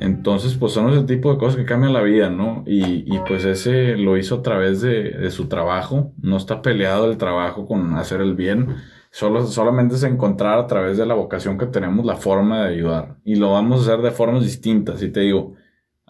Entonces, 0.00 0.54
pues 0.54 0.72
son 0.72 0.92
ese 0.92 1.04
tipo 1.04 1.32
de 1.32 1.38
cosas 1.38 1.56
que 1.56 1.64
cambian 1.64 1.92
la 1.92 2.02
vida, 2.02 2.28
¿no? 2.28 2.64
Y, 2.66 3.04
y 3.06 3.18
pues 3.26 3.44
ese 3.44 3.96
lo 3.96 4.16
hizo 4.16 4.36
a 4.36 4.42
través 4.42 4.80
de, 4.82 5.10
de, 5.10 5.30
su 5.30 5.46
trabajo, 5.48 6.12
no 6.20 6.36
está 6.36 6.60
peleado 6.60 7.10
el 7.10 7.16
trabajo 7.16 7.66
con 7.66 7.94
hacer 7.94 8.20
el 8.20 8.34
bien, 8.34 8.76
solo, 9.16 9.46
solamente 9.46 9.94
es 9.94 10.02
encontrar 10.02 10.58
a 10.58 10.66
través 10.66 10.98
de 10.98 11.06
la 11.06 11.14
vocación 11.14 11.56
que 11.56 11.64
tenemos 11.64 12.04
la 12.04 12.16
forma 12.16 12.60
de 12.60 12.74
ayudar. 12.74 13.16
Y 13.24 13.36
lo 13.36 13.52
vamos 13.52 13.78
a 13.78 13.82
hacer 13.82 14.04
de 14.04 14.10
formas 14.10 14.42
distintas, 14.42 15.02
y 15.02 15.10
te 15.10 15.20
digo, 15.20 15.54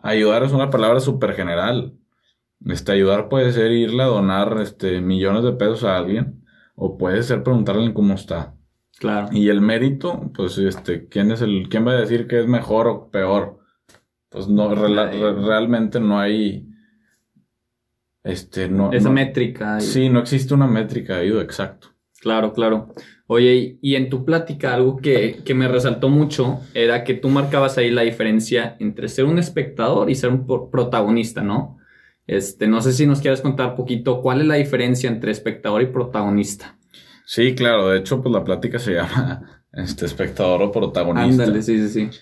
ayudar 0.03 0.43
es 0.43 0.51
una 0.51 0.71
palabra 0.71 0.99
súper 0.99 1.35
general. 1.35 1.95
Este, 2.65 2.91
ayudar 2.91 3.29
puede 3.29 3.53
ser 3.53 3.71
irle 3.71 4.03
a 4.03 4.07
donar 4.07 4.59
este, 4.61 5.01
millones 5.01 5.45
de 5.45 5.53
pesos 5.53 5.85
a 5.85 5.97
alguien, 5.97 6.45
o 6.75 6.99
puede 6.99 7.23
ser 7.23 7.45
preguntarle 7.45 7.95
cómo 7.95 8.15
está. 8.15 8.57
Claro. 8.99 9.29
Y 9.31 9.51
el 9.51 9.61
mérito, 9.61 10.33
pues, 10.35 10.59
este, 10.59 11.07
¿quién 11.07 11.31
es 11.31 11.43
el, 11.43 11.69
quién 11.69 11.87
va 11.87 11.93
a 11.93 12.01
decir 12.01 12.27
que 12.27 12.41
es 12.41 12.49
mejor 12.49 12.89
o 12.89 13.09
peor? 13.13 13.61
Pues 14.31 14.49
no, 14.49 14.75
realmente 14.75 16.01
no 16.01 16.19
hay. 16.19 16.69
Este, 18.25 18.69
no. 18.69 18.93
Esa 18.93 19.11
métrica. 19.11 19.79
Sí, 19.79 20.09
no 20.09 20.19
existe 20.19 20.55
una 20.55 20.67
métrica 20.67 21.19
ahí, 21.19 21.31
exacto. 21.39 21.96
Claro, 22.27 22.53
claro. 22.53 22.95
Oye, 23.29 23.79
y 23.81 23.95
en 23.95 24.09
tu 24.09 24.25
plática 24.25 24.75
algo 24.75 24.97
que, 24.97 25.43
me 25.55 25.69
resaltó 25.69 26.09
mucho 26.09 26.59
era 26.75 27.05
que 27.05 27.15
tú 27.15 27.29
marcabas 27.29 27.79
ahí 27.79 27.91
la 27.91 28.03
diferencia 28.03 28.77
entre 28.81 29.09
ser 29.09 29.27
un 29.27 29.39
espectador 29.39 30.11
y 30.11 30.17
ser 30.17 30.31
un 30.31 30.45
protagonista, 30.71 31.43
¿no? 31.43 31.79
Este, 32.27 32.67
no 32.67 32.81
sé 32.83 32.93
si 32.93 33.07
nos 33.07 33.21
quieres 33.21 33.41
contar 33.41 33.71
un 33.71 33.77
poquito 33.77 34.21
cuál 34.23 34.41
es 34.41 34.47
la 34.49 34.57
diferencia 34.57 35.09
entre 35.09 35.31
espectador 35.31 35.83
y 35.83 35.87
protagonista. 35.87 36.77
Sí, 37.25 37.55
claro, 37.55 37.91
de 37.91 37.99
hecho, 38.01 38.21
pues 38.21 38.33
la 38.33 38.43
plática 38.43 38.81
se 38.81 38.95
llama 38.95 39.63
este, 39.73 40.07
espectador 40.07 40.63
o 40.63 40.73
protagonista. 40.73 41.45
Ándale, 41.45 41.63
sí, 41.63 41.79
sí, 41.79 42.11
sí 42.11 42.19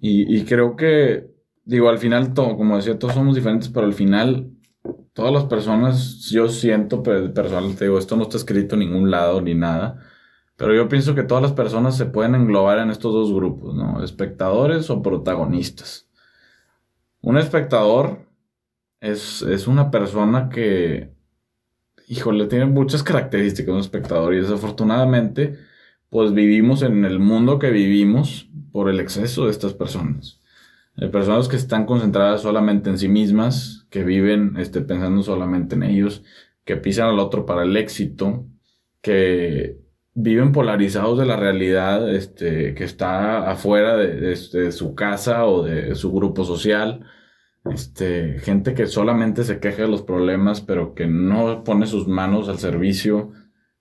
y, 0.00 0.44
creo 0.44 0.76
que, 0.76 1.26
digo, 1.64 1.88
al 1.88 1.98
final, 1.98 2.32
todo, 2.34 2.56
como 2.56 2.76
decía, 2.76 2.98
todos 2.98 3.14
somos 3.14 3.34
diferentes, 3.34 3.68
pero 3.68 3.86
al 3.86 3.94
final, 3.94 4.50
todas 5.12 5.32
las 5.32 5.44
personas, 5.44 6.28
yo 6.30 6.48
siento, 6.48 7.02
personal, 7.02 7.74
te 7.76 7.84
digo, 7.86 7.98
esto 7.98 8.16
no 8.16 8.24
está 8.24 8.36
escrito 8.36 8.74
en 8.74 8.80
ningún 8.80 9.10
lado 9.10 9.40
ni 9.40 9.54
nada, 9.54 10.00
Pero 10.56 10.74
yo 10.74 10.88
pienso 10.88 11.14
que 11.14 11.22
todas 11.22 11.42
las 11.42 11.52
personas 11.52 11.96
se 11.96 12.06
pueden 12.06 12.34
englobar 12.34 12.78
en 12.78 12.90
estos 12.90 13.12
dos 13.14 13.32
grupos, 13.32 13.74
¿no? 13.74 14.04
Espectadores 14.04 14.90
o 14.90 15.02
protagonistas. 15.02 16.08
Un 17.22 17.38
espectador 17.38 18.26
es, 19.00 19.42
es 19.42 19.66
una 19.66 19.90
persona 19.90 20.48
que, 20.50 21.14
híjole, 22.08 22.46
tiene 22.46 22.66
muchas 22.66 23.02
características 23.02 23.72
un 23.72 23.80
espectador 23.80 24.34
y 24.34 24.40
desafortunadamente, 24.40 25.58
pues 26.10 26.32
vivimos 26.34 26.82
en 26.82 27.04
el 27.04 27.20
mundo 27.20 27.58
que 27.58 27.70
vivimos 27.70 28.48
por 28.72 28.88
el 28.90 29.00
exceso 29.00 29.46
de 29.46 29.52
estas 29.52 29.74
personas. 29.74 30.40
Hay 30.96 31.08
personas 31.08 31.48
que 31.48 31.56
están 31.56 31.86
concentradas 31.86 32.42
solamente 32.42 32.90
en 32.90 32.98
sí 32.98 33.08
mismas, 33.08 33.79
que 33.90 34.04
viven 34.04 34.56
este, 34.58 34.80
pensando 34.82 35.22
solamente 35.22 35.74
en 35.74 35.82
ellos, 35.82 36.24
que 36.64 36.76
pisan 36.76 37.08
al 37.08 37.18
otro 37.18 37.46
para 37.46 37.64
el 37.64 37.76
éxito, 37.76 38.46
que 39.02 39.78
viven 40.14 40.52
polarizados 40.52 41.18
de 41.18 41.26
la 41.26 41.36
realidad 41.36 42.12
este, 42.14 42.74
que 42.74 42.84
está 42.84 43.50
afuera 43.50 43.96
de, 43.96 44.16
de, 44.20 44.72
su 44.72 44.94
casa 44.94 45.46
o 45.46 45.64
de 45.64 45.94
su 45.94 46.12
grupo 46.12 46.44
social. 46.44 47.06
Este, 47.64 48.38
gente 48.40 48.74
que 48.74 48.86
solamente 48.86 49.44
se 49.44 49.60
queja 49.60 49.82
de 49.82 49.88
los 49.88 50.02
problemas, 50.02 50.60
pero 50.60 50.94
que 50.94 51.06
no 51.06 51.62
pone 51.64 51.86
sus 51.86 52.08
manos 52.08 52.48
al 52.48 52.58
servicio. 52.58 53.32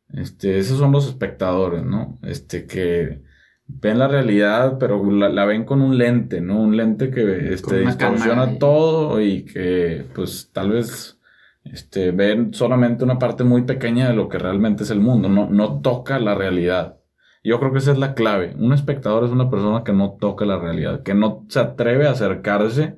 Este, 0.09 0.57
esos 0.59 0.79
son 0.79 0.91
los 0.91 1.07
espectadores, 1.07 1.83
¿no? 1.83 2.19
Este, 2.23 2.65
que 2.65 3.21
ven 3.69 3.99
la 3.99 4.07
realidad, 4.07 4.77
pero 4.79 5.03
la, 5.11 5.45
ven 5.45 5.63
con 5.63 5.81
un 5.81 5.97
lente, 5.97 6.41
¿no? 6.41 6.59
Un 6.59 6.75
lente 6.75 7.11
que 7.11 7.53
este, 7.53 7.81
distorsiona 7.81 8.57
todo 8.57 9.21
y 9.21 9.45
que, 9.45 10.05
pues, 10.13 10.49
tal 10.51 10.71
vez 10.71 11.19
este, 11.63 12.11
ven 12.11 12.53
solamente 12.53 13.03
una 13.03 13.19
parte 13.19 13.43
muy 13.43 13.61
pequeña 13.63 14.07
de 14.07 14.15
lo 14.15 14.27
que 14.27 14.39
realmente 14.39 14.83
es 14.83 14.89
el 14.89 14.99
mundo, 14.99 15.29
no, 15.29 15.49
no 15.49 15.81
toca 15.81 16.19
la 16.19 16.35
realidad. 16.35 16.97
Yo 17.43 17.59
creo 17.59 17.71
que 17.71 17.77
esa 17.77 17.93
es 17.93 17.97
la 17.97 18.15
clave. 18.15 18.53
Un 18.57 18.73
espectador 18.73 19.23
es 19.23 19.31
una 19.31 19.49
persona 19.49 19.83
que 19.83 19.93
no 19.93 20.17
toca 20.19 20.45
la 20.45 20.59
realidad, 20.59 21.03
que 21.03 21.13
no 21.13 21.45
se 21.47 21.59
atreve 21.59 22.07
a 22.07 22.11
acercarse 22.11 22.95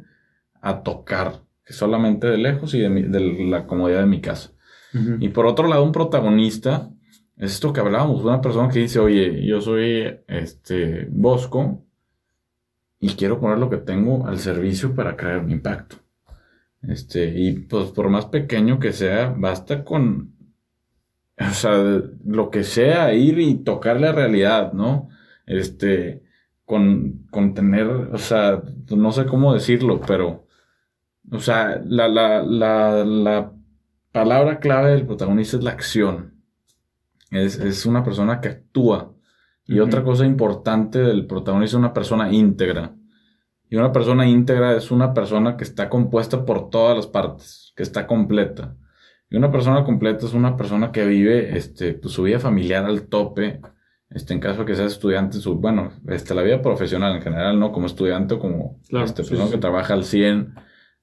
a 0.62 0.82
tocar, 0.82 1.42
que 1.64 1.74
solamente 1.74 2.28
de 2.28 2.38
lejos 2.38 2.74
y 2.74 2.80
de, 2.80 3.20
la 3.48 3.68
comodidad 3.68 4.00
de 4.00 4.08
mi 4.08 4.22
casa. 4.22 4.52
Y 5.22 5.30
por 5.30 5.46
otro 5.46 5.70
lado, 5.70 5.84
un 5.84 5.94
protagonista 5.94 6.90
es 7.38 7.54
esto 7.54 7.74
que 7.74 7.80
hablábamos, 7.80 8.24
una 8.24 8.42
persona 8.42 8.70
que 8.70 8.80
dice, 8.80 9.00
oye, 9.00 9.46
yo 9.46 9.62
soy 9.62 10.20
este 10.28 11.08
Bosco 11.10 11.84
y 13.00 13.10
quiero 13.16 13.40
poner 13.40 13.58
lo 13.58 13.70
que 13.70 13.78
tengo 13.78 14.28
al 14.28 14.38
servicio 14.40 14.94
para 14.94 15.18
crear 15.18 15.40
un 15.40 15.52
impacto. 15.52 15.98
Este, 16.84 17.26
y 17.40 17.54
pues 17.60 17.92
por 17.92 18.10
más 18.10 18.26
pequeño 18.28 18.80
que 18.80 18.94
sea, 18.94 19.34
basta 19.36 19.84
con, 19.84 20.36
o 21.38 21.54
sea, 21.54 22.02
lo 22.26 22.50
que 22.50 22.64
sea, 22.64 23.14
ir 23.14 23.40
y 23.40 23.56
tocar 23.64 24.00
la 24.00 24.12
realidad, 24.12 24.74
¿no? 24.74 25.10
Este, 25.46 26.24
con, 26.66 27.28
con 27.32 27.54
tener, 27.54 27.88
o 27.88 28.18
sea, 28.18 28.62
no 28.90 29.12
sé 29.12 29.26
cómo 29.26 29.54
decirlo, 29.54 30.02
pero, 30.02 30.48
o 31.32 31.40
sea, 31.40 31.82
la, 31.86 32.08
la, 32.08 32.44
la, 32.44 33.06
la 33.06 33.52
palabra 34.12 34.60
clave 34.60 34.92
del 34.92 35.06
protagonista 35.06 35.58
es 35.58 35.64
la 35.64 35.72
acción. 35.72 36.41
Es, 37.32 37.86
una 37.86 38.04
persona 38.04 38.42
que 38.42 38.50
actúa. 38.50 39.14
Y 39.66 39.80
otra 39.80 40.04
cosa 40.04 40.26
importante 40.26 41.00
del 41.00 41.26
protagonista 41.26 41.78
es 41.78 41.80
una 41.80 41.94
persona 41.94 42.32
íntegra. 42.32 42.94
Y 43.70 43.78
una 43.78 43.94
persona 43.94 44.28
íntegra 44.28 44.76
es 44.76 44.92
una 44.92 45.14
persona 45.14 45.56
que 45.56 45.64
está 45.64 45.90
compuesta 45.90 46.46
por 46.46 46.70
todas 46.70 46.96
las 46.96 47.08
partes, 47.08 47.74
que 47.76 47.84
está 47.84 48.06
completa. 48.06 48.76
Y 49.30 49.38
una 49.38 49.50
persona 49.50 49.86
completa 49.86 50.26
es 50.26 50.34
una 50.34 50.58
persona 50.58 50.92
que 50.92 51.06
vive 51.06 51.58
este, 51.58 51.94
pues, 51.94 52.14
su 52.14 52.24
vida 52.24 52.38
familiar 52.38 52.84
al 52.84 53.04
tope, 53.04 53.62
este, 54.10 54.34
en 54.34 54.42
caso 54.42 54.60
de 54.60 54.66
que 54.66 54.76
sea 54.76 54.86
estudiante, 54.86 55.38
su, 55.38 55.56
bueno, 55.56 55.94
este, 56.10 56.36
la 56.36 56.42
vida 56.42 56.62
profesional 56.62 57.16
en 57.16 57.22
general, 57.22 57.58
¿no? 57.58 57.72
Como 57.72 57.86
estudiante, 57.86 58.38
como 58.38 58.82
este, 58.90 59.24
persona 59.24 59.50
que 59.50 59.58
trabaja 59.58 59.94
al 59.94 60.04
100, 60.04 60.54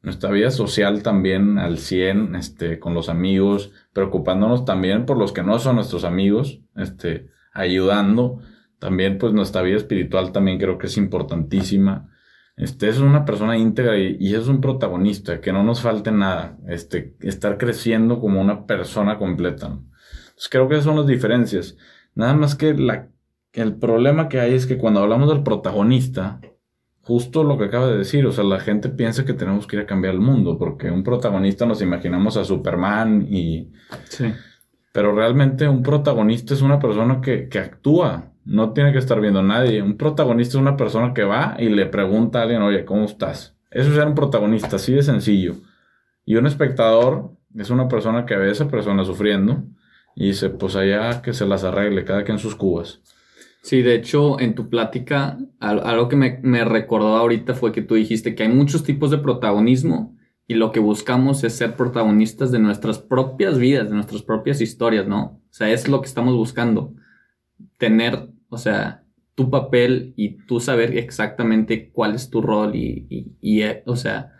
nuestra 0.02 0.30
vida 0.30 0.50
social 0.50 1.02
también 1.02 1.58
al 1.58 1.78
100, 1.78 2.35
este, 2.35 2.78
con 2.78 2.92
los 2.92 3.08
amigos, 3.08 3.73
preocupándonos 3.92 4.64
también 4.64 5.07
por 5.07 5.16
los 5.16 5.33
que 5.33 5.42
no 5.42 5.59
son 5.59 5.76
nuestros 5.76 6.04
amigos, 6.04 6.61
este, 6.76 7.30
ayudando. 7.52 8.40
También, 8.78 9.18
pues, 9.18 9.33
nuestra 9.33 9.62
vida 9.62 9.76
espiritual 9.76 10.33
también 10.33 10.59
creo 10.59 10.78
que 10.78 10.87
es 10.87 10.97
importantísima. 10.97 12.11
Este, 12.57 12.88
es 12.88 12.99
una 12.99 13.25
persona 13.25 13.57
íntegra 13.57 13.99
y, 13.99 14.35
es 14.35 14.49
un 14.49 14.61
protagonista, 14.61 15.40
que 15.40 15.52
no 15.52 15.62
nos 15.62 15.80
falte 15.80 16.11
nada. 16.11 16.59
Este, 16.68 17.16
estar 17.21 17.59
creciendo 17.59 18.21
como 18.21 18.40
una 18.40 18.66
persona 18.66 19.18
completa. 19.18 19.66
Entonces, 19.66 20.49
creo 20.50 20.68
que 20.68 20.75
esas 20.75 20.85
son 20.85 20.97
las 20.97 21.07
diferencias. 21.07 21.76
Nada 22.14 22.35
más 22.35 22.54
que 22.54 22.75
la, 22.75 23.11
el 23.52 23.76
problema 23.76 24.28
que 24.28 24.40
hay 24.40 24.54
es 24.54 24.66
que 24.66 24.78
cuando 24.78 25.00
hablamos 25.00 25.28
del 25.28 25.42
protagonista, 25.42 26.40
justo 27.08 27.42
lo 27.42 27.56
que 27.56 27.64
acaba 27.64 27.86
de 27.86 27.96
decir, 27.96 28.26
o 28.26 28.32
sea, 28.32 28.44
la 28.44 28.60
gente 28.60 28.90
piensa 28.90 29.24
que 29.24 29.32
tenemos 29.32 29.66
que 29.66 29.76
ir 29.76 29.82
a 29.82 29.86
cambiar 29.86 30.12
el 30.12 30.20
mundo, 30.20 30.58
porque 30.58 30.90
un 30.90 31.02
protagonista 31.02 31.64
nos 31.64 31.80
imaginamos 31.80 32.36
a 32.36 32.44
Superman 32.44 33.26
y... 33.30 33.72
Sí. 34.10 34.26
Pero 34.92 35.14
realmente 35.14 35.66
un 35.66 35.82
protagonista 35.82 36.52
es 36.52 36.60
una 36.60 36.78
persona 36.78 37.22
que, 37.22 37.48
que 37.48 37.60
actúa, 37.60 38.32
no 38.44 38.74
tiene 38.74 38.92
que 38.92 38.98
estar 38.98 39.22
viendo 39.22 39.40
a 39.40 39.42
nadie. 39.42 39.80
Un 39.80 39.96
protagonista 39.96 40.58
es 40.58 40.60
una 40.60 40.76
persona 40.76 41.14
que 41.14 41.24
va 41.24 41.56
y 41.58 41.70
le 41.70 41.86
pregunta 41.86 42.40
a 42.40 42.42
alguien, 42.42 42.60
oye, 42.60 42.84
¿cómo 42.84 43.06
estás? 43.06 43.56
Eso 43.70 43.88
es 43.88 43.94
ser 43.94 44.06
un 44.06 44.14
protagonista, 44.14 44.76
así 44.76 44.92
de 44.92 45.02
sencillo. 45.02 45.54
Y 46.26 46.36
un 46.36 46.46
espectador 46.46 47.30
es 47.56 47.70
una 47.70 47.88
persona 47.88 48.26
que 48.26 48.36
ve 48.36 48.50
a 48.50 48.52
esa 48.52 48.68
persona 48.68 49.02
sufriendo 49.04 49.64
y 50.14 50.26
dice, 50.26 50.50
pues 50.50 50.76
allá 50.76 51.22
que 51.22 51.32
se 51.32 51.46
las 51.46 51.64
arregle, 51.64 52.04
cada 52.04 52.24
quien 52.24 52.38
sus 52.38 52.54
cubas. 52.54 53.00
Sí, 53.62 53.82
de 53.82 53.94
hecho, 53.94 54.40
en 54.40 54.54
tu 54.54 54.68
plática, 54.68 55.38
algo 55.58 56.08
que 56.08 56.16
me, 56.16 56.64
recordó 56.64 57.16
ahorita 57.16 57.54
fue 57.54 57.72
que 57.72 57.82
tú 57.82 57.96
dijiste 57.96 58.34
que 58.34 58.44
hay 58.44 58.48
muchos 58.48 58.84
tipos 58.84 59.10
de 59.10 59.18
protagonismo 59.18 60.16
y 60.46 60.54
lo 60.54 60.72
que 60.72 60.80
buscamos 60.80 61.44
es 61.44 61.54
ser 61.54 61.76
protagonistas 61.76 62.50
de 62.50 62.60
nuestras 62.60 62.98
propias 62.98 63.58
vidas, 63.58 63.88
de 63.88 63.94
nuestras 63.94 64.22
propias 64.22 64.60
historias, 64.60 65.06
¿no? 65.06 65.42
O 65.50 65.52
sea, 65.52 65.70
es 65.70 65.88
lo 65.88 66.00
que 66.00 66.06
estamos 66.06 66.34
buscando. 66.34 66.94
Tener, 67.76 68.30
o 68.48 68.56
sea, 68.56 69.04
tu 69.34 69.50
papel 69.50 70.14
y 70.16 70.38
tú 70.46 70.60
saber 70.60 70.96
exactamente 70.96 71.90
cuál 71.90 72.14
es 72.14 72.30
tu 72.30 72.40
rol 72.40 72.74
y, 72.74 73.36
y 73.40 73.62
eh, 73.62 73.82
o 73.86 73.96
sea, 73.96 74.32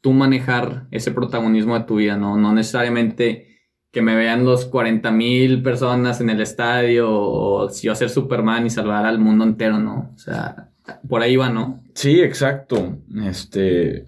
tú 0.00 0.12
manejar 0.12 0.88
ese 0.90 1.10
protagonismo 1.10 1.78
de 1.78 1.84
tu 1.84 1.96
vida, 1.96 2.16
¿no? 2.16 2.36
No 2.36 2.52
necesariamente 2.52 3.55
que 3.96 4.02
me 4.02 4.14
vean 4.14 4.44
los 4.44 4.66
40 4.66 5.10
mil 5.10 5.62
personas 5.62 6.20
en 6.20 6.28
el 6.28 6.42
estadio 6.42 7.10
o 7.10 7.70
si 7.70 7.86
yo 7.86 7.94
ser 7.94 8.10
Superman 8.10 8.66
y 8.66 8.68
salvar 8.68 9.06
al 9.06 9.18
mundo 9.18 9.42
entero, 9.42 9.78
¿no? 9.78 10.12
O 10.14 10.18
sea, 10.18 10.68
por 11.08 11.22
ahí 11.22 11.36
va, 11.36 11.48
¿no? 11.48 11.82
Sí, 11.94 12.20
exacto. 12.20 12.98
Este, 13.24 14.06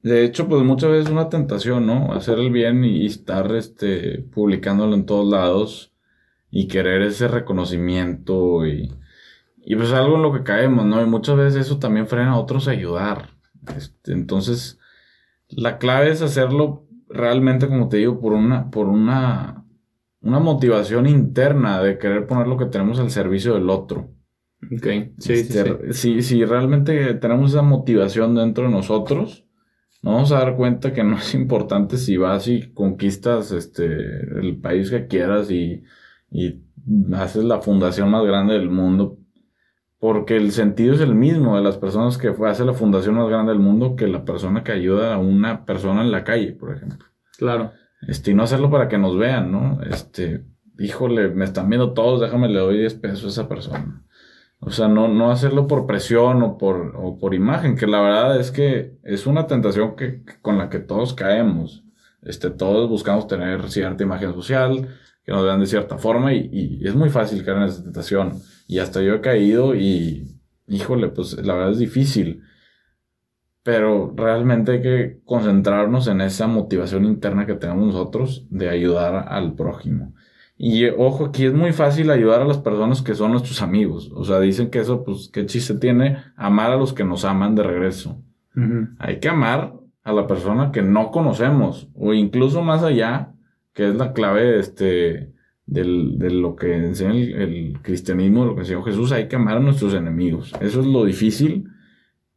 de 0.00 0.24
hecho, 0.24 0.48
pues 0.48 0.62
muchas 0.62 0.92
veces 0.92 1.04
es 1.08 1.12
una 1.12 1.28
tentación, 1.28 1.86
¿no? 1.86 2.14
Hacer 2.14 2.38
el 2.38 2.50
bien 2.50 2.86
y 2.86 3.04
estar, 3.04 3.54
este, 3.54 4.20
publicándolo 4.32 4.94
en 4.94 5.04
todos 5.04 5.30
lados 5.30 5.92
y 6.50 6.66
querer 6.66 7.02
ese 7.02 7.28
reconocimiento 7.28 8.66
y, 8.66 8.94
y 9.58 9.76
pues 9.76 9.92
algo 9.92 10.16
en 10.16 10.22
lo 10.22 10.32
que 10.32 10.42
caemos, 10.42 10.86
¿no? 10.86 11.02
Y 11.02 11.04
muchas 11.04 11.36
veces 11.36 11.66
eso 11.66 11.78
también 11.78 12.06
frena 12.06 12.30
a 12.30 12.38
otros 12.38 12.66
a 12.66 12.70
ayudar. 12.70 13.28
Este, 13.76 14.12
entonces, 14.12 14.78
la 15.50 15.76
clave 15.76 16.12
es 16.12 16.22
hacerlo 16.22 16.85
realmente, 17.08 17.68
como 17.68 17.88
te 17.88 17.98
digo, 17.98 18.20
por 18.20 18.32
una, 18.32 18.70
por 18.70 18.88
una, 18.88 19.64
una 20.20 20.38
motivación 20.40 21.06
interna 21.06 21.82
de 21.82 21.98
querer 21.98 22.26
poner 22.26 22.46
lo 22.46 22.56
que 22.56 22.66
tenemos 22.66 22.98
al 22.98 23.10
servicio 23.10 23.54
del 23.54 23.70
otro. 23.70 24.12
Ok, 24.64 24.82
sí, 24.82 25.12
sí, 25.18 25.32
este, 25.32 25.92
Si, 25.92 26.22
si 26.22 26.44
realmente 26.44 27.14
tenemos 27.14 27.52
esa 27.52 27.62
motivación 27.62 28.34
dentro 28.34 28.64
de 28.64 28.70
nosotros, 28.70 29.46
nos 30.02 30.14
vamos 30.14 30.32
a 30.32 30.38
dar 30.38 30.56
cuenta 30.56 30.92
que 30.92 31.04
no 31.04 31.16
es 31.18 31.34
importante 31.34 31.98
si 31.98 32.16
vas 32.16 32.48
y 32.48 32.72
conquistas 32.72 33.52
este, 33.52 33.84
el 33.86 34.58
país 34.60 34.90
que 34.90 35.06
quieras 35.06 35.50
y, 35.50 35.82
y 36.30 36.62
haces 37.14 37.44
la 37.44 37.60
fundación 37.60 38.10
más 38.10 38.24
grande 38.24 38.54
del 38.54 38.70
mundo 38.70 39.18
porque 40.06 40.36
el 40.36 40.52
sentido 40.52 40.94
es 40.94 41.00
el 41.00 41.16
mismo 41.16 41.56
de 41.56 41.64
las 41.64 41.78
personas 41.78 42.16
que 42.16 42.32
hace 42.46 42.64
la 42.64 42.74
fundación 42.74 43.16
más 43.16 43.28
grande 43.28 43.50
del 43.50 43.60
mundo 43.60 43.96
que 43.96 44.06
la 44.06 44.24
persona 44.24 44.62
que 44.62 44.70
ayuda 44.70 45.12
a 45.12 45.18
una 45.18 45.64
persona 45.64 46.02
en 46.02 46.12
la 46.12 46.22
calle, 46.22 46.52
por 46.52 46.76
ejemplo. 46.76 47.08
Claro. 47.36 47.72
Este, 48.06 48.30
y 48.30 48.34
no 48.34 48.44
hacerlo 48.44 48.70
para 48.70 48.86
que 48.86 48.98
nos 48.98 49.18
vean, 49.18 49.50
¿no? 49.50 49.80
Este, 49.82 50.44
híjole, 50.78 51.30
me 51.30 51.44
están 51.44 51.68
viendo 51.68 51.92
todos, 51.92 52.20
déjame 52.20 52.48
le 52.48 52.60
doy 52.60 52.78
10 52.78 52.94
pesos 52.94 53.24
a 53.24 53.28
esa 53.40 53.48
persona. 53.48 54.04
O 54.60 54.70
sea, 54.70 54.86
no, 54.86 55.08
no 55.08 55.32
hacerlo 55.32 55.66
por 55.66 55.88
presión 55.88 56.40
o 56.44 56.56
por, 56.56 56.94
o 56.94 57.18
por 57.18 57.34
imagen, 57.34 57.74
que 57.74 57.88
la 57.88 58.00
verdad 58.00 58.38
es 58.38 58.52
que 58.52 58.96
es 59.02 59.26
una 59.26 59.48
tentación 59.48 59.96
que, 59.96 60.22
con 60.40 60.56
la 60.56 60.68
que 60.68 60.78
todos 60.78 61.14
caemos. 61.14 61.82
Este, 62.22 62.50
todos 62.50 62.88
buscamos 62.88 63.26
tener 63.26 63.68
cierta 63.70 64.04
imagen 64.04 64.32
social, 64.34 64.86
que 65.24 65.32
nos 65.32 65.44
vean 65.44 65.58
de 65.58 65.66
cierta 65.66 65.98
forma 65.98 66.32
y, 66.32 66.48
y 66.52 66.86
es 66.86 66.94
muy 66.94 67.10
fácil 67.10 67.44
caer 67.44 67.56
en 67.56 67.64
esa 67.64 67.82
tentación. 67.82 68.40
Y 68.66 68.78
hasta 68.78 69.02
yo 69.02 69.14
he 69.14 69.20
caído 69.20 69.74
y, 69.74 70.40
híjole, 70.66 71.08
pues 71.08 71.36
la 71.44 71.54
verdad 71.54 71.72
es 71.72 71.78
difícil. 71.78 72.42
Pero 73.62 74.12
realmente 74.16 74.72
hay 74.72 74.82
que 74.82 75.20
concentrarnos 75.24 76.06
en 76.08 76.20
esa 76.20 76.46
motivación 76.46 77.04
interna 77.04 77.46
que 77.46 77.54
tenemos 77.54 77.86
nosotros 77.86 78.46
de 78.50 78.68
ayudar 78.68 79.26
al 79.28 79.54
prójimo. 79.54 80.14
Y 80.58 80.86
ojo, 80.86 81.26
aquí 81.26 81.44
es 81.44 81.52
muy 81.52 81.72
fácil 81.72 82.10
ayudar 82.10 82.40
a 82.40 82.46
las 82.46 82.58
personas 82.58 83.02
que 83.02 83.14
son 83.14 83.32
nuestros 83.32 83.60
amigos. 83.60 84.10
O 84.14 84.24
sea, 84.24 84.40
dicen 84.40 84.70
que 84.70 84.78
eso, 84.78 85.04
pues, 85.04 85.28
qué 85.32 85.44
chiste 85.46 85.74
tiene 85.74 86.18
amar 86.36 86.70
a 86.70 86.76
los 86.76 86.92
que 86.92 87.04
nos 87.04 87.24
aman 87.24 87.54
de 87.54 87.62
regreso. 87.62 88.22
Hay 88.98 89.20
que 89.20 89.28
amar 89.28 89.74
a 90.02 90.12
la 90.12 90.26
persona 90.26 90.72
que 90.72 90.80
no 90.80 91.10
conocemos. 91.10 91.90
O 91.94 92.14
incluso 92.14 92.62
más 92.62 92.82
allá, 92.82 93.34
que 93.74 93.88
es 93.88 93.96
la 93.96 94.14
clave 94.14 94.58
este, 94.58 95.34
del, 95.66 96.18
de 96.18 96.30
lo 96.30 96.56
que 96.56 96.74
enseña 96.74 97.12
el, 97.12 97.34
el, 97.34 97.82
cristianismo, 97.82 98.44
lo 98.44 98.54
que 98.54 98.60
enseñó 98.62 98.82
Jesús. 98.82 99.12
Hay 99.12 99.28
que 99.28 99.36
amar 99.36 99.58
a 99.58 99.60
nuestros 99.60 99.94
enemigos. 99.94 100.52
Eso 100.60 100.80
es 100.80 100.86
lo 100.86 101.04
difícil. 101.04 101.68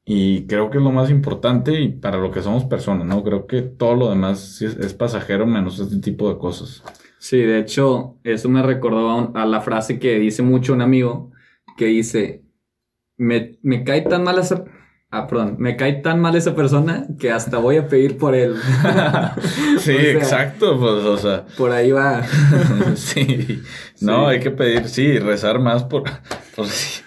Y 0.05 0.47
creo 0.47 0.71
que 0.71 0.79
es 0.79 0.83
lo 0.83 0.91
más 0.91 1.11
importante 1.11 1.79
y 1.79 1.89
para 1.89 2.17
lo 2.17 2.31
que 2.31 2.41
somos 2.41 2.65
personas, 2.65 3.05
¿no? 3.05 3.23
Creo 3.23 3.45
que 3.45 3.61
todo 3.61 3.95
lo 3.95 4.09
demás 4.09 4.59
es, 4.61 4.75
es 4.75 4.93
pasajero 4.95 5.45
menos 5.45 5.79
este 5.79 5.99
tipo 5.99 6.33
de 6.33 6.39
cosas. 6.39 6.83
Sí, 7.19 7.37
de 7.37 7.59
hecho, 7.59 8.17
eso 8.23 8.49
me 8.49 8.63
recordó 8.63 9.31
a, 9.35 9.45
la 9.45 9.61
frase 9.61 9.99
que 9.99 10.17
dice 10.17 10.41
mucho 10.41 10.73
un 10.73 10.81
amigo, 10.81 11.31
que 11.77 11.85
dice, 11.85 12.43
me, 13.17 13.59
me 13.61 13.83
cae 13.83 14.01
tan 14.01 14.23
mal 14.23 14.39
esa... 14.39 14.65
Ah, 15.11 15.25
perdón, 15.25 15.55
me 15.57 15.75
cae 15.75 15.93
tan 15.93 16.19
mal 16.21 16.35
esa 16.35 16.53
persona 16.53 17.07
que 17.17 17.31
hasta 17.31 17.57
voy 17.57 17.77
a 17.77 17.87
pedir 17.87 18.17
por 18.17 18.35
él. 18.35 18.55
sí, 19.79 19.91
exacto, 19.95 20.79
pues, 20.79 21.03
o 21.03 21.17
sea. 21.17 21.45
Por 21.57 21.71
ahí 21.71 21.89
va. 21.91 22.23
sí. 22.95 23.59
No, 24.01 24.27
hay 24.27 24.39
que 24.39 24.51
pedir, 24.51 24.87
sí, 24.87 25.17
rezar 25.17 25.59
más 25.59 25.83
por, 25.83 26.03
por 26.55 26.67
sí. 26.67 27.01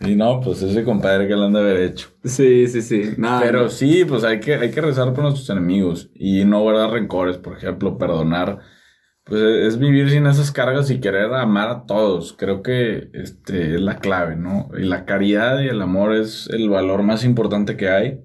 Y 0.00 0.16
no, 0.16 0.40
pues 0.40 0.60
ese 0.60 0.82
compadre 0.82 1.28
que 1.28 1.36
lo 1.36 1.44
han 1.44 1.52
de 1.52 1.60
haber 1.60 1.80
hecho. 1.82 2.08
Sí, 2.24 2.66
sí, 2.66 2.82
sí. 2.82 3.14
Pero 3.40 3.68
sí, 3.68 4.04
pues 4.04 4.24
hay 4.24 4.40
que, 4.40 4.56
hay 4.56 4.72
que 4.72 4.80
rezar 4.80 5.14
por 5.14 5.22
nuestros 5.22 5.48
enemigos 5.48 6.10
y 6.14 6.44
no 6.44 6.60
guardar 6.60 6.90
rencores, 6.90 7.38
por 7.38 7.56
ejemplo, 7.56 7.96
perdonar 7.96 8.58
pues 9.26 9.42
e, 9.42 9.66
es 9.66 9.78
vivir 9.78 10.08
sin 10.08 10.26
esas 10.26 10.52
cargas 10.52 10.90
y 10.90 11.00
querer 11.00 11.34
amar 11.34 11.68
a 11.68 11.84
todos. 11.84 12.32
Creo 12.32 12.62
que 12.62 13.10
este 13.12 13.74
es 13.74 13.80
la 13.80 13.98
clave, 13.98 14.36
¿no? 14.36 14.70
Y 14.78 14.84
la 14.84 15.04
caridad 15.04 15.60
y 15.60 15.68
el 15.68 15.82
amor 15.82 16.14
es 16.14 16.48
el 16.50 16.70
valor 16.70 17.02
más 17.02 17.24
importante 17.24 17.76
que 17.76 17.90
hay. 17.90 18.20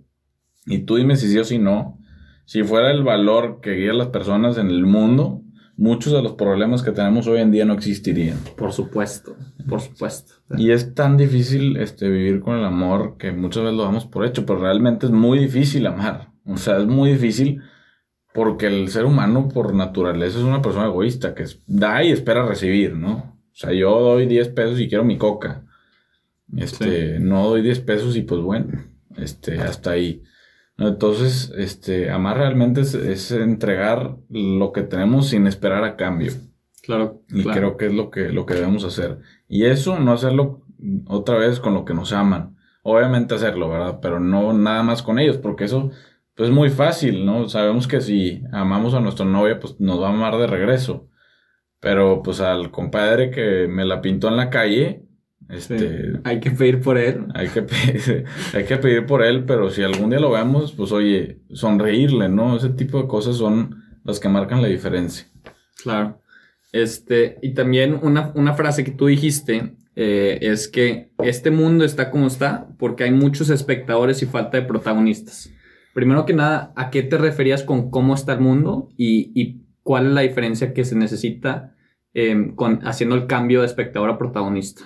Y 0.65 0.79
tú 0.79 0.95
dime 0.95 1.15
si 1.15 1.27
sí 1.27 1.37
o 1.39 1.43
si 1.43 1.57
no. 1.57 1.97
Si 2.45 2.63
fuera 2.63 2.91
el 2.91 3.03
valor 3.03 3.59
que 3.61 3.71
guía 3.71 3.91
a 3.91 3.95
las 3.95 4.07
personas 4.07 4.57
en 4.57 4.67
el 4.67 4.85
mundo, 4.85 5.41
muchos 5.75 6.13
de 6.13 6.21
los 6.21 6.33
problemas 6.33 6.83
que 6.83 6.91
tenemos 6.91 7.25
hoy 7.25 7.39
en 7.39 7.49
día 7.51 7.65
no 7.65 7.73
existirían. 7.73 8.37
Por 8.55 8.71
supuesto, 8.71 9.35
por 9.67 9.81
supuesto. 9.81 10.33
Y 10.55 10.71
es 10.71 10.93
tan 10.93 11.17
difícil 11.17 11.77
este, 11.77 12.09
vivir 12.09 12.41
con 12.41 12.57
el 12.57 12.65
amor 12.65 13.15
que 13.17 13.31
muchas 13.31 13.63
veces 13.63 13.77
lo 13.77 13.83
damos 13.83 14.05
por 14.05 14.25
hecho, 14.25 14.45
pero 14.45 14.59
realmente 14.59 15.07
es 15.07 15.11
muy 15.11 15.39
difícil 15.39 15.87
amar. 15.87 16.31
O 16.45 16.57
sea, 16.57 16.77
es 16.77 16.85
muy 16.85 17.11
difícil 17.13 17.61
porque 18.33 18.67
el 18.67 18.87
ser 18.89 19.05
humano, 19.05 19.49
por 19.49 19.73
naturaleza, 19.73 20.39
es 20.39 20.43
una 20.43 20.61
persona 20.61 20.85
egoísta 20.87 21.35
que 21.35 21.45
da 21.67 22.03
y 22.03 22.11
espera 22.11 22.45
recibir, 22.45 22.95
¿no? 22.95 23.37
O 23.51 23.55
sea, 23.55 23.73
yo 23.73 23.99
doy 23.99 24.25
10 24.25 24.49
pesos 24.49 24.79
y 24.79 24.87
quiero 24.87 25.03
mi 25.03 25.17
coca. 25.17 25.65
Este, 26.55 27.19
no 27.19 27.47
doy 27.49 27.61
10 27.61 27.79
pesos 27.79 28.15
y 28.15 28.21
pues 28.21 28.41
bueno, 28.41 28.83
este, 29.17 29.59
hasta 29.59 29.91
ahí. 29.91 30.23
Entonces, 30.77 31.53
este, 31.57 32.09
amar 32.09 32.37
realmente 32.37 32.81
es, 32.81 33.31
entregar 33.31 34.17
lo 34.29 34.71
que 34.71 34.81
tenemos 34.81 35.29
sin 35.29 35.47
esperar 35.47 35.83
a 35.83 35.95
cambio. 35.95 36.31
Claro. 36.81 37.21
Y 37.29 37.43
creo 37.43 37.77
que 37.77 37.87
es 37.87 37.93
lo 37.93 38.09
que, 38.09 38.29
lo 38.29 38.45
que 38.45 38.55
debemos 38.55 38.83
hacer. 38.83 39.19
Y 39.47 39.65
eso, 39.65 39.99
no 39.99 40.13
hacerlo 40.13 40.61
otra 41.07 41.37
vez 41.37 41.59
con 41.59 41.73
lo 41.73 41.85
que 41.85 41.93
nos 41.93 42.13
aman. 42.13 42.57
Obviamente 42.83 43.35
hacerlo, 43.35 43.69
¿verdad? 43.69 43.99
Pero 44.01 44.19
no 44.19 44.53
nada 44.53 44.81
más 44.81 45.03
con 45.03 45.19
ellos, 45.19 45.37
porque 45.37 45.65
eso 45.65 45.91
pues 46.41 46.49
es 46.49 46.55
muy 46.55 46.71
fácil, 46.71 47.23
¿no? 47.23 47.47
Sabemos 47.49 47.87
que 47.87 48.01
si 48.01 48.41
amamos 48.51 48.95
a 48.95 48.99
nuestra 48.99 49.27
novia, 49.27 49.59
pues 49.59 49.79
nos 49.79 50.01
va 50.01 50.07
a 50.07 50.11
amar 50.11 50.37
de 50.37 50.47
regreso. 50.47 51.07
Pero 51.79 52.23
pues 52.23 52.41
al 52.41 52.71
compadre 52.71 53.29
que 53.29 53.67
me 53.69 53.85
la 53.85 54.01
pintó 54.01 54.27
en 54.27 54.37
la 54.37 54.49
calle, 54.49 55.03
este... 55.49 56.13
hay 56.23 56.39
que 56.39 56.49
pedir 56.49 56.81
por 56.81 56.97
él. 56.97 57.27
Hay 57.35 57.47
que, 57.49 57.61
pedir, 57.61 58.25
hay 58.55 58.65
que 58.65 58.77
pedir 58.77 59.05
por 59.05 59.21
él, 59.21 59.45
pero 59.45 59.69
si 59.69 59.83
algún 59.83 60.09
día 60.09 60.19
lo 60.19 60.31
vemos, 60.31 60.71
pues 60.71 60.91
oye, 60.91 61.43
sonreírle, 61.51 62.27
¿no? 62.27 62.57
Ese 62.57 62.69
tipo 62.69 62.99
de 62.99 63.07
cosas 63.07 63.35
son 63.35 63.83
las 64.03 64.19
que 64.19 64.27
marcan 64.27 64.63
la 64.63 64.67
diferencia. 64.67 65.27
Claro. 65.83 66.23
Este, 66.71 67.37
y 67.43 67.53
también 67.53 67.99
una, 68.01 68.31
una 68.33 68.55
frase 68.55 68.83
que 68.83 68.89
tú 68.89 69.05
dijiste 69.05 69.75
eh, 69.95 70.39
es 70.41 70.67
que 70.67 71.11
este 71.19 71.51
mundo 71.51 71.85
está 71.85 72.09
como 72.09 72.25
está 72.25 72.67
porque 72.79 73.03
hay 73.03 73.11
muchos 73.11 73.51
espectadores 73.51 74.23
y 74.23 74.25
falta 74.25 74.57
de 74.57 74.63
protagonistas. 74.63 75.51
Primero 75.93 76.25
que 76.25 76.33
nada, 76.33 76.73
¿a 76.75 76.89
qué 76.89 77.03
te 77.03 77.17
referías 77.17 77.63
con 77.63 77.89
cómo 77.91 78.13
está 78.13 78.33
el 78.33 78.39
mundo 78.39 78.89
y, 78.97 79.61
cuál 79.83 80.07
es 80.07 80.11
la 80.13 80.21
diferencia 80.21 80.73
que 80.73 80.85
se 80.85 80.95
necesita 80.95 81.73
em, 82.13 82.55
con, 82.55 82.87
haciendo 82.87 83.15
el 83.15 83.25
cambio 83.25 83.61
de 83.61 83.65
espectador 83.65 84.11
a 84.11 84.17
protagonista? 84.17 84.83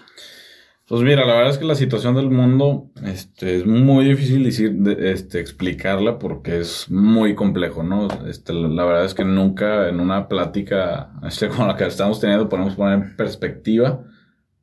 Pues 0.87 1.01
mira, 1.01 1.25
la 1.25 1.35
verdad 1.35 1.49
es 1.49 1.57
que 1.57 1.65
la 1.65 1.73
situación 1.73 2.15
del 2.15 2.29
mundo 2.29 2.91
este, 3.03 3.57
es 3.57 3.65
muy 3.65 4.05
difícil 4.05 4.43
decir, 4.43 4.77
este, 4.99 5.39
explicarla 5.39 6.19
porque 6.19 6.59
es 6.59 6.91
muy 6.91 7.33
complejo, 7.33 7.81
¿no? 7.81 8.07
Este, 8.27 8.53
la 8.53 8.85
verdad 8.85 9.05
es 9.05 9.15
que 9.15 9.25
nunca 9.25 9.89
en 9.89 9.99
una 9.99 10.27
plática 10.27 11.11
este, 11.27 11.49
con 11.49 11.67
la 11.67 11.75
que 11.75 11.87
estamos 11.87 12.19
teniendo 12.19 12.47
podemos 12.47 12.75
poner 12.75 12.93
en 12.99 13.15
perspectiva 13.15 14.03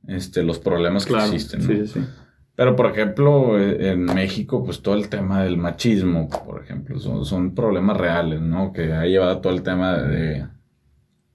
este, 0.07 0.45
los 0.45 0.61
problemas 0.61 1.07
que 1.07 1.15
existen. 1.15 1.61
¿no? 1.61 1.67
Sí, 1.67 1.87
sí, 1.87 2.01
sí. 2.01 2.07
Pero, 2.55 2.77
por 2.77 2.87
ejemplo, 2.87 3.59
e, 3.59 3.91
en 3.91 4.05
México, 4.05 4.63
pues 4.65 4.83
todo 4.83 4.95
el 4.95 5.09
tema 5.09 5.43
del 5.43 5.57
machismo, 5.57 6.29
por 6.29 6.63
ejemplo, 6.63 6.99
son, 6.99 7.55
problemas 7.55 7.97
reales, 7.97 8.41
¿no? 8.41 8.73
Que 8.73 8.93
ha 8.93 9.05
llevado 9.05 9.41
todo 9.41 9.53
el 9.53 9.63
tema 9.63 9.97
de, 9.97 10.47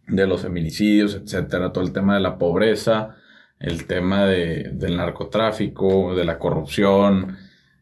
de 0.07 0.27
los 0.27 0.41
feminicidios, 0.41 1.15
etcétera, 1.15 1.71
todo 1.71 1.83
el 1.83 1.91
tema 1.91 2.15
de 2.15 2.21
la 2.21 2.37
pobreza, 2.37 3.15
el 3.59 3.87
tema 3.87 4.25
de, 4.25 4.71
del 4.73 4.97
narcotráfico, 4.97 6.15
de 6.15 6.23
la 6.23 6.37
corrupción. 6.37 7.37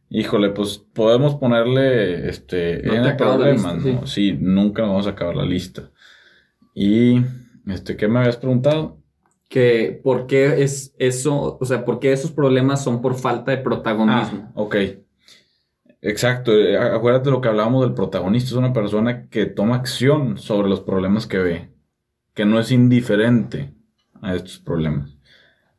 Híjole, 0.10 0.50
pues 0.50 0.78
podemos 0.78 1.36
ponerle 1.36 2.30
este 2.30 2.84
no 2.84 3.18
problemas, 3.18 3.78
¿no? 3.78 4.08
Sí. 4.08 4.32
sí, 4.32 4.38
nunca 4.40 4.84
vamos 4.84 5.08
a 5.08 5.12
acabar 5.12 5.36
la 5.36 5.46
lista. 5.46 5.92
Y 6.74 7.22
este, 7.68 7.98
¿qué 7.98 8.08
me 8.08 8.20
habías 8.20 8.38
preguntado? 8.38 8.98
Que 9.50 10.00
por 10.04 10.28
qué 10.28 10.64
es 10.64 10.94
eso, 10.98 11.58
o 11.60 11.66
sea, 11.66 11.86
por 11.86 12.00
qué 12.00 12.12
esos 12.12 12.32
problemas 12.32 12.84
son 12.84 13.02
por 13.02 13.16
falta 13.16 13.52
de 13.52 13.58
protagonismo. 13.58 14.48
Ah, 14.48 14.52
ok. 14.56 14.76
Exacto, 16.02 16.54
eh, 16.54 16.78
acuérdate 16.78 17.32
lo 17.32 17.42
que 17.42 17.48
hablábamos 17.48 17.84
del 17.84 17.96
protagonista, 17.96 18.50
es 18.50 18.56
una 18.56 18.74
persona 18.74 19.28
que 19.28 19.48
toma 19.48 19.78
acción 19.78 20.38
sobre 20.38 20.70
los 20.70 20.82
problemas 20.82 21.26
que 21.26 21.40
ve, 21.40 21.72
que 22.36 22.46
no 22.46 22.60
es 22.60 22.72
indiferente 22.72 23.74
a 24.22 24.36
estos 24.36 24.60
problemas. 24.60 25.18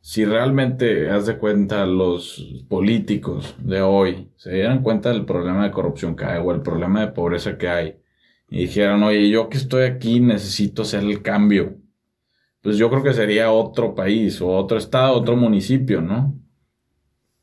Si 0.00 0.24
realmente 0.24 1.10
haz 1.10 1.26
de 1.26 1.38
cuenta 1.38 1.84
los 1.86 2.64
políticos 2.68 3.56
de 3.58 3.80
hoy 3.82 4.30
se 4.36 4.52
dieran 4.52 4.82
cuenta 4.82 5.10
del 5.10 5.24
problema 5.24 5.64
de 5.64 5.72
corrupción 5.72 6.14
que 6.16 6.24
hay 6.24 6.40
o 6.40 6.52
el 6.52 6.62
problema 6.62 7.00
de 7.00 7.12
pobreza 7.12 7.58
que 7.58 7.68
hay 7.68 7.96
y 8.48 8.60
dijeran, 8.60 9.02
oye, 9.02 9.28
yo 9.28 9.48
que 9.48 9.58
estoy 9.58 9.84
aquí 9.84 10.20
necesito 10.20 10.82
hacer 10.82 11.02
el 11.02 11.22
cambio, 11.22 11.78
pues 12.66 12.78
yo 12.78 12.90
creo 12.90 13.00
que 13.00 13.12
sería 13.12 13.52
otro 13.52 13.94
país 13.94 14.40
o 14.42 14.48
otro 14.48 14.76
estado, 14.76 15.14
otro 15.14 15.36
municipio, 15.36 16.02
¿no? 16.02 16.34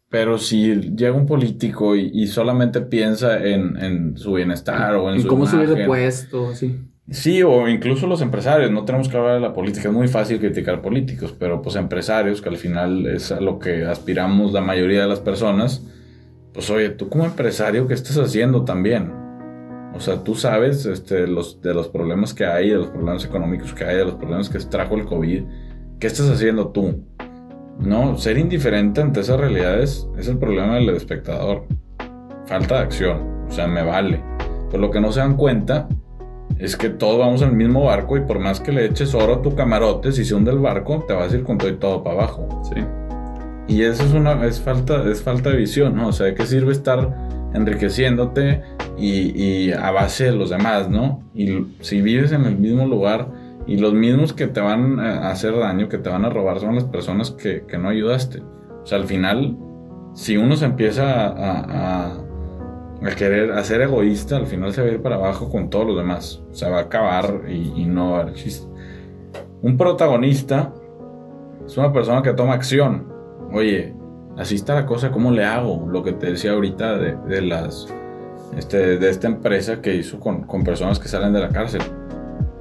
Pero 0.09 0.37
si 0.37 0.75
llega 0.75 1.13
un 1.13 1.25
político 1.25 1.95
y, 1.95 2.27
solamente 2.27 2.81
piensa 2.81 3.41
en, 3.41 4.17
su 4.17 4.33
bienestar 4.33 4.95
o 4.95 5.13
en, 5.13 5.21
su 5.21 5.29
cómo 5.29 5.47
subir 5.47 5.69
de 5.69 5.85
puesto, 5.85 6.53
sí. 6.53 6.77
Sí, 7.09 7.41
o 7.41 7.69
incluso 7.69 8.05
los 8.05 8.21
empresarios, 8.21 8.69
no 8.69 8.83
tenemos 8.83 9.07
que 9.07 9.15
hablar 9.15 9.35
de 9.35 9.39
la 9.39 9.53
política, 9.53 9.87
es 9.87 9.93
muy 9.93 10.09
fácil 10.09 10.39
criticar 10.39 10.81
políticos, 10.81 11.33
pero 11.39 11.61
pues 11.61 11.77
empresarios, 11.77 12.41
que 12.41 12.49
al 12.49 12.57
final 12.57 13.05
es 13.07 13.31
a 13.31 13.39
lo 13.39 13.59
que 13.59 13.85
aspiramos 13.85 14.51
la 14.51 14.59
mayoría 14.59 15.03
de 15.03 15.07
las 15.07 15.21
personas, 15.21 15.85
pues 16.53 16.69
oye, 16.69 16.89
tú 16.89 17.07
como 17.07 17.23
empresario, 17.23 17.87
¿qué 17.87 17.93
estás 17.93 18.17
haciendo 18.17 18.65
también? 18.65 19.22
O 19.95 19.99
sea, 19.99 20.23
tú 20.23 20.35
sabes 20.35 20.85
este, 20.85 21.27
los, 21.27 21.61
de 21.61 21.73
los 21.73 21.87
problemas 21.87 22.33
que 22.33 22.45
hay, 22.45 22.69
de 22.69 22.77
los 22.77 22.87
problemas 22.87 23.25
económicos 23.25 23.73
que 23.73 23.85
hay, 23.85 23.97
de 23.97 24.05
los 24.05 24.15
problemas 24.15 24.49
que 24.49 24.57
trajo 24.59 24.95
el 24.95 25.05
COVID. 25.05 25.43
¿Qué 25.99 26.07
estás 26.07 26.29
haciendo 26.29 26.69
tú? 26.69 27.03
No, 27.79 28.17
ser 28.17 28.37
indiferente 28.37 29.01
ante 29.01 29.19
esas 29.19 29.39
realidades 29.39 30.07
es 30.17 30.27
el 30.27 30.37
problema 30.37 30.75
del 30.75 30.89
espectador. 30.89 31.65
Falta 32.45 32.75
de 32.75 32.81
acción. 32.81 33.45
O 33.47 33.51
sea, 33.51 33.67
me 33.67 33.83
vale. 33.83 34.23
Pero 34.69 34.81
lo 34.81 34.91
que 34.91 34.99
no 34.99 35.11
se 35.11 35.19
dan 35.19 35.37
cuenta 35.37 35.87
es 36.57 36.75
que 36.75 36.89
todos 36.89 37.19
vamos 37.19 37.41
en 37.41 37.49
el 37.49 37.55
mismo 37.55 37.85
barco 37.85 38.17
y 38.17 38.21
por 38.21 38.39
más 38.39 38.59
que 38.59 38.71
le 38.71 38.85
eches 38.85 39.13
oro 39.13 39.35
a 39.35 39.41
tu 39.41 39.55
camarote, 39.55 40.11
si 40.11 40.25
se 40.25 40.35
hunde 40.35 40.51
el 40.51 40.59
barco, 40.59 41.03
te 41.07 41.13
vas 41.13 41.31
a 41.31 41.35
ir 41.35 41.43
con 41.43 41.57
todo 41.57 41.69
y 41.69 41.75
todo 41.75 42.03
para 42.03 42.17
abajo. 42.17 42.61
Sí. 42.73 42.81
Y 43.67 43.83
eso 43.83 44.03
es 44.03 44.13
una 44.13 44.45
es 44.45 44.59
falta, 44.59 45.09
es 45.09 45.21
falta 45.21 45.49
de 45.49 45.57
visión, 45.57 45.95
¿no? 45.95 46.09
O 46.09 46.11
sea, 46.11 46.27
¿de 46.27 46.35
qué 46.35 46.45
sirve 46.45 46.71
estar 46.71 47.22
enriqueciéndote 47.53 48.61
y, 48.97 49.71
a 49.71 49.91
base 49.91 50.25
de 50.25 50.31
los 50.33 50.49
demás, 50.49 50.89
¿no? 50.89 51.23
Y 51.33 51.67
si 51.79 52.01
vives 52.01 52.31
en 52.31 52.45
el 52.45 52.57
mismo 52.57 52.85
lugar 52.85 53.29
y 53.65 53.77
los 53.77 53.93
mismos 53.93 54.33
que 54.33 54.47
te 54.47 54.59
van 54.59 54.99
a 54.99 55.31
hacer 55.31 55.57
daño, 55.57 55.89
que 55.89 55.97
te 55.97 56.09
van 56.09 56.25
a 56.25 56.29
robar, 56.29 56.59
son 56.59 56.75
las 56.75 56.85
personas 56.85 57.31
que, 57.31 57.63
no 57.77 57.89
ayudaste. 57.89 58.41
O 58.83 58.85
sea, 58.85 58.97
al 58.97 59.05
final, 59.05 59.57
si 60.13 60.37
uno 60.37 60.55
se 60.55 60.65
empieza 60.65 61.27
a, 61.27 62.17
a, 63.01 63.15
querer, 63.15 63.51
a 63.51 63.63
ser 63.63 63.81
egoísta, 63.81 64.37
al 64.37 64.47
final 64.47 64.73
se 64.73 64.81
va 64.81 64.87
a 64.87 64.91
ir 64.91 65.01
para 65.01 65.15
abajo 65.15 65.49
con 65.49 65.69
todos 65.69 65.87
los 65.87 65.97
demás. 65.97 66.43
O 66.51 66.55
sea, 66.55 66.69
va 66.69 66.79
a 66.79 66.81
acabar 66.81 67.43
y, 67.49 67.85
no 67.85 68.11
va 68.11 68.19
a 68.19 68.21
haber 68.21 68.33
chiste. 68.33 68.67
un 69.61 69.77
protagonista 69.77 70.73
es 71.65 71.77
una 71.77 71.93
persona 71.93 72.21
que 72.21 72.33
toma 72.33 72.53
acción. 72.53 73.07
Oye, 73.53 73.93
así 74.37 74.55
está 74.55 74.75
la 74.75 74.85
cosa, 74.85 75.11
¿cómo 75.11 75.31
le 75.31 75.45
hago? 75.45 75.87
Lo 75.89 76.03
que 76.03 76.13
te 76.13 76.31
decía 76.31 76.51
ahorita 76.51 76.97
de, 76.97 77.41
las 77.41 77.87
este, 78.57 78.97
de 78.97 79.09
esta 79.09 79.27
empresa 79.27 79.81
que 79.81 79.95
hizo 79.95 80.19
con, 80.19 80.43
con, 80.43 80.63
personas 80.63 80.99
que 80.99 81.07
salen 81.07 81.33
de 81.33 81.39
la 81.39 81.49
cárcel. 81.49 81.81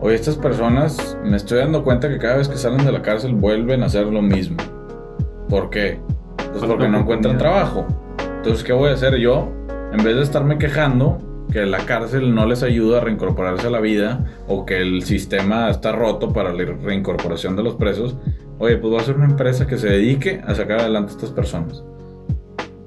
Oye, 0.01 0.15
estas 0.15 0.37
personas 0.37 1.17
me 1.23 1.37
estoy 1.37 1.59
dando 1.59 1.85
cuenta 1.85 2.09
que 2.09 2.19
cada 2.19 2.37
vez 2.37 2.49
que 2.49 2.57
salen 2.57 2.85
de 2.85 2.93
la 2.93 3.03
cárcel 3.03 3.35
vuelven 3.35 3.83
a 3.83 3.87
hacer 3.87 4.07
lo 4.07 4.23
mismo. 4.23 4.57
¿Por 5.49 5.71
qué? 5.71 6.01
Pues 6.37 6.65
porque 6.65 6.89
no 6.89 7.01
encuentran 7.01 7.39
trabajo. 7.39 7.87
Entonces, 8.37 8.65
¿qué 8.65 8.73
voy 8.73 8.91
a 8.91 8.95
hacer 8.95 9.17
yo? 9.17 9.49
En 9.93 10.03
vez 10.03 10.17
de 10.17 10.23
estarme 10.23 10.59
quejando 10.59 11.19
que 11.53 11.67
la 11.67 11.79
cárcel 11.85 12.35
no 12.35 12.47
les 12.47 12.63
ayuda 12.63 12.99
a 12.99 13.01
reincorporarse 13.03 13.67
a 13.67 13.71
la 13.71 13.81
vida 13.81 14.25
o 14.49 14.65
que 14.65 14.81
el 14.81 15.03
sistema 15.05 15.71
está 15.71 15.93
roto 15.93 16.33
para 16.33 16.53
la 16.53 16.65
reincorporación 16.65 17.55
de 17.57 17.63
los 17.63 17.75
presos, 17.77 18.17
oye, 18.63 18.77
pues 18.77 18.91
voy 18.91 18.99
a 19.01 19.03
hacer 19.03 19.17
una 19.17 19.25
empresa 19.25 19.67
que 19.67 19.77
se 19.77 19.89
dedique 19.89 20.41
a 20.47 20.55
sacar 20.55 20.79
adelante 20.79 21.13
a 21.13 21.17
estas 21.17 21.31
personas. 21.31 21.83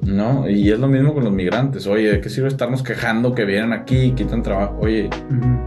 ¿No? 0.03 0.49
Y 0.49 0.71
es 0.71 0.79
lo 0.79 0.87
mismo 0.87 1.13
con 1.13 1.25
los 1.25 1.33
migrantes. 1.33 1.85
Oye, 1.85 2.11
¿de 2.11 2.21
qué 2.21 2.29
sirve 2.29 2.47
estarnos 2.47 2.81
quejando 2.81 3.35
que 3.35 3.43
vienen 3.43 3.73
aquí 3.73 3.97
y 3.97 4.11
quitan 4.11 4.41
trabajo? 4.41 4.77
Oye, 4.79 5.09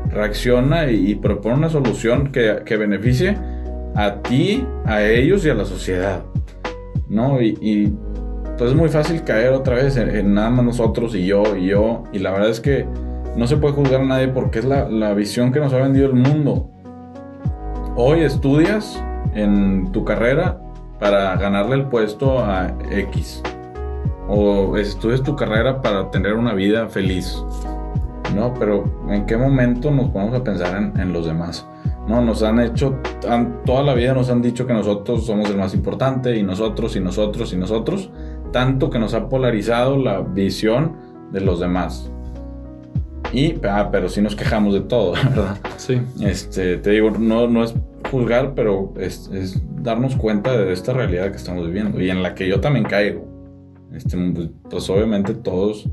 reacciona 0.08 0.90
y, 0.90 1.14
propone 1.16 1.56
una 1.56 1.68
solución 1.68 2.32
que, 2.32 2.62
que, 2.64 2.76
beneficie 2.78 3.36
a 3.96 4.22
ti, 4.22 4.64
a 4.86 5.02
ellos 5.04 5.44
y 5.44 5.50
a 5.50 5.54
la 5.54 5.66
sociedad. 5.66 6.22
¿No? 7.10 7.42
Y, 7.42 7.92
pues 8.56 8.70
es 8.70 8.76
muy 8.76 8.88
fácil 8.88 9.22
caer 9.24 9.52
otra 9.52 9.74
vez 9.74 9.98
en, 9.98 10.32
nada 10.32 10.48
más 10.48 10.64
nosotros 10.64 11.14
y 11.14 11.26
yo 11.26 11.54
y 11.54 11.66
yo. 11.66 12.04
Y 12.14 12.20
la 12.20 12.30
verdad 12.30 12.48
es 12.48 12.60
que 12.60 12.86
no 13.36 13.46
se 13.46 13.58
puede 13.58 13.74
juzgar 13.74 14.00
a 14.00 14.04
nadie 14.04 14.28
porque 14.28 14.60
es 14.60 14.64
la, 14.64 14.88
la 14.88 15.12
visión 15.12 15.52
que 15.52 15.60
nos 15.60 15.74
ha 15.74 15.78
vendido 15.78 16.06
el 16.06 16.14
mundo. 16.14 16.70
Hoy 17.94 18.20
estudias 18.20 19.02
en 19.34 19.90
tu 19.92 20.04
carrera 20.04 20.60
para 20.98 21.36
ganarle 21.36 21.76
el 21.76 21.86
puesto 21.86 22.44
a 22.44 22.74
X. 22.90 23.42
O 24.28 24.76
estudias 24.76 25.22
tu 25.22 25.36
carrera 25.36 25.80
para 25.80 26.10
tener 26.10 26.34
una 26.34 26.54
vida 26.54 26.88
feliz. 26.88 27.42
¿No? 28.34 28.52
Pero 28.58 28.84
¿en 29.08 29.24
qué 29.24 29.36
momento 29.36 29.90
nos 29.90 30.10
ponemos 30.10 30.38
a 30.38 30.44
pensar 30.44 30.76
en, 30.76 31.12
los 31.12 31.24
demás? 31.26 31.66
¿no? 32.06 32.20
Nos 32.20 32.42
han 32.42 32.60
hecho, 32.60 32.98
toda 33.64 33.82
la 33.82 33.94
vida 33.94 34.12
nos 34.12 34.28
han 34.28 34.42
dicho 34.42 34.66
que 34.66 34.74
nosotros 34.74 35.24
somos 35.24 35.48
el 35.48 35.56
más 35.56 35.74
importante 35.74 36.36
y 36.36 36.42
nosotros 36.42 36.94
y 36.96 37.00
nosotros 37.00 37.52
y 37.54 37.56
nosotros, 37.56 38.10
tanto 38.52 38.90
que 38.90 38.98
nos 38.98 39.14
ha 39.14 39.28
polarizado 39.28 39.96
la 39.96 40.20
visión 40.20 40.96
de 41.32 41.40
los 41.40 41.58
demás. 41.58 42.10
Y, 43.32 43.54
ah, 43.66 43.88
pero 43.90 44.08
sí 44.08 44.20
nos 44.20 44.36
quejamos 44.36 44.74
de 44.74 44.80
todo, 44.80 45.12
¿verdad? 45.30 45.58
Sí. 45.76 46.00
Este, 46.20 46.76
te 46.76 46.90
digo, 46.90 47.10
no, 47.10 47.46
no 47.46 47.64
es 47.64 47.74
juzgar, 48.10 48.54
pero 48.54 48.94
es, 48.98 49.30
darnos 49.82 50.16
cuenta 50.16 50.56
de 50.56 50.72
esta 50.72 50.92
realidad 50.92 51.30
que 51.30 51.36
estamos 51.36 51.66
viviendo 51.66 52.00
y 52.00 52.10
en 52.10 52.22
la 52.22 52.34
que 52.34 52.48
yo 52.48 52.60
también 52.60 52.84
caigo. 52.84 53.26
Este, 53.92 54.16
pues 54.68 54.90
obviamente 54.90 55.34
todos 55.34 55.88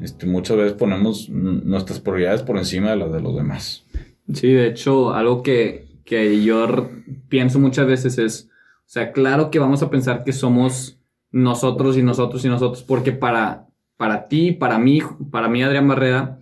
este, 0.00 0.26
muchas 0.26 0.56
veces 0.56 0.72
ponemos 0.74 1.28
nuestras 1.28 2.00
prioridades 2.00 2.42
por 2.42 2.56
encima 2.56 2.90
de 2.90 2.96
las 2.96 3.12
de 3.12 3.20
los 3.20 3.34
demás. 3.34 3.84
Sí, 4.32 4.52
de 4.52 4.66
hecho, 4.66 5.12
algo 5.12 5.42
que, 5.42 5.88
que 6.04 6.42
yo 6.42 6.88
pienso 7.28 7.58
muchas 7.58 7.86
veces 7.86 8.18
es, 8.18 8.50
o 8.80 8.88
sea, 8.90 9.12
claro 9.12 9.50
que 9.50 9.58
vamos 9.58 9.82
a 9.82 9.90
pensar 9.90 10.24
que 10.24 10.32
somos 10.32 11.00
nosotros 11.30 11.96
y 11.96 12.02
nosotros 12.02 12.44
y 12.44 12.48
nosotros, 12.48 12.82
porque 12.82 13.12
para, 13.12 13.66
para 13.96 14.28
ti, 14.28 14.52
para 14.52 14.78
mí, 14.78 15.00
para 15.30 15.48
mí, 15.48 15.62
Adrián 15.62 15.88
Barrera, 15.88 16.38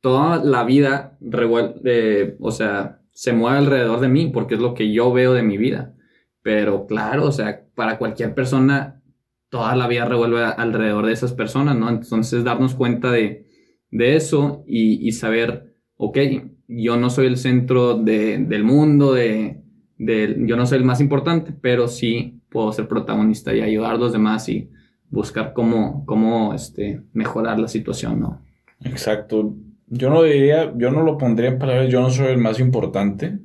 toda 0.00 0.42
la 0.42 0.64
vida, 0.64 1.16
revuelve, 1.20 2.36
o 2.40 2.50
sea, 2.50 3.01
se 3.12 3.32
mueve 3.32 3.58
alrededor 3.58 4.00
de 4.00 4.08
mí 4.08 4.30
porque 4.32 4.54
es 4.54 4.60
lo 4.60 4.74
que 4.74 4.92
yo 4.92 5.12
veo 5.12 5.34
de 5.34 5.42
mi 5.42 5.58
vida. 5.58 5.94
Pero 6.42 6.86
claro, 6.86 7.26
o 7.26 7.32
sea, 7.32 7.64
para 7.74 7.98
cualquier 7.98 8.34
persona, 8.34 9.00
toda 9.48 9.76
la 9.76 9.86
vida 9.86 10.06
revuelve 10.06 10.42
alrededor 10.42 11.06
de 11.06 11.12
esas 11.12 11.32
personas, 11.32 11.76
¿no? 11.76 11.88
Entonces, 11.88 12.42
darnos 12.42 12.74
cuenta 12.74 13.10
de, 13.10 13.46
eso 13.90 14.64
y, 14.66 15.12
saber, 15.12 15.76
ok, 15.96 16.18
yo 16.66 16.96
no 16.96 17.10
soy 17.10 17.26
el 17.26 17.36
centro 17.36 17.94
del 17.94 18.64
mundo, 18.64 19.12
de, 19.12 19.62
yo 19.98 20.56
no 20.56 20.66
soy 20.66 20.78
el 20.78 20.84
más 20.84 21.00
importante, 21.00 21.52
pero 21.52 21.86
sí 21.88 22.40
puedo 22.48 22.72
ser 22.72 22.88
protagonista 22.88 23.54
y 23.54 23.60
ayudar 23.60 23.94
a 23.94 23.98
los 23.98 24.12
demás 24.12 24.48
y 24.48 24.70
buscar 25.10 25.52
cómo, 25.52 26.04
cómo 26.06 26.54
este, 26.54 27.02
mejorar 27.12 27.60
la 27.60 27.68
situación, 27.68 28.20
¿no? 28.20 28.42
Exacto. 28.80 29.54
Yo 29.94 30.08
no 30.08 30.22
diría, 30.22 30.72
yo 30.74 30.90
no 30.90 31.02
lo 31.02 31.18
pondría 31.18 31.50
en 31.50 31.58
palabras, 31.58 31.90
yo 31.90 32.00
no 32.00 32.08
soy 32.08 32.28
el 32.28 32.38
más 32.38 32.58
importante, 32.58 33.40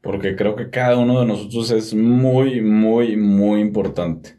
porque 0.00 0.34
creo 0.34 0.56
que 0.56 0.70
cada 0.70 0.98
uno 0.98 1.20
de 1.20 1.26
nosotros 1.26 1.70
es 1.70 1.94
muy, 1.94 2.60
muy, 2.60 3.16
muy 3.16 3.60
importante. 3.60 4.38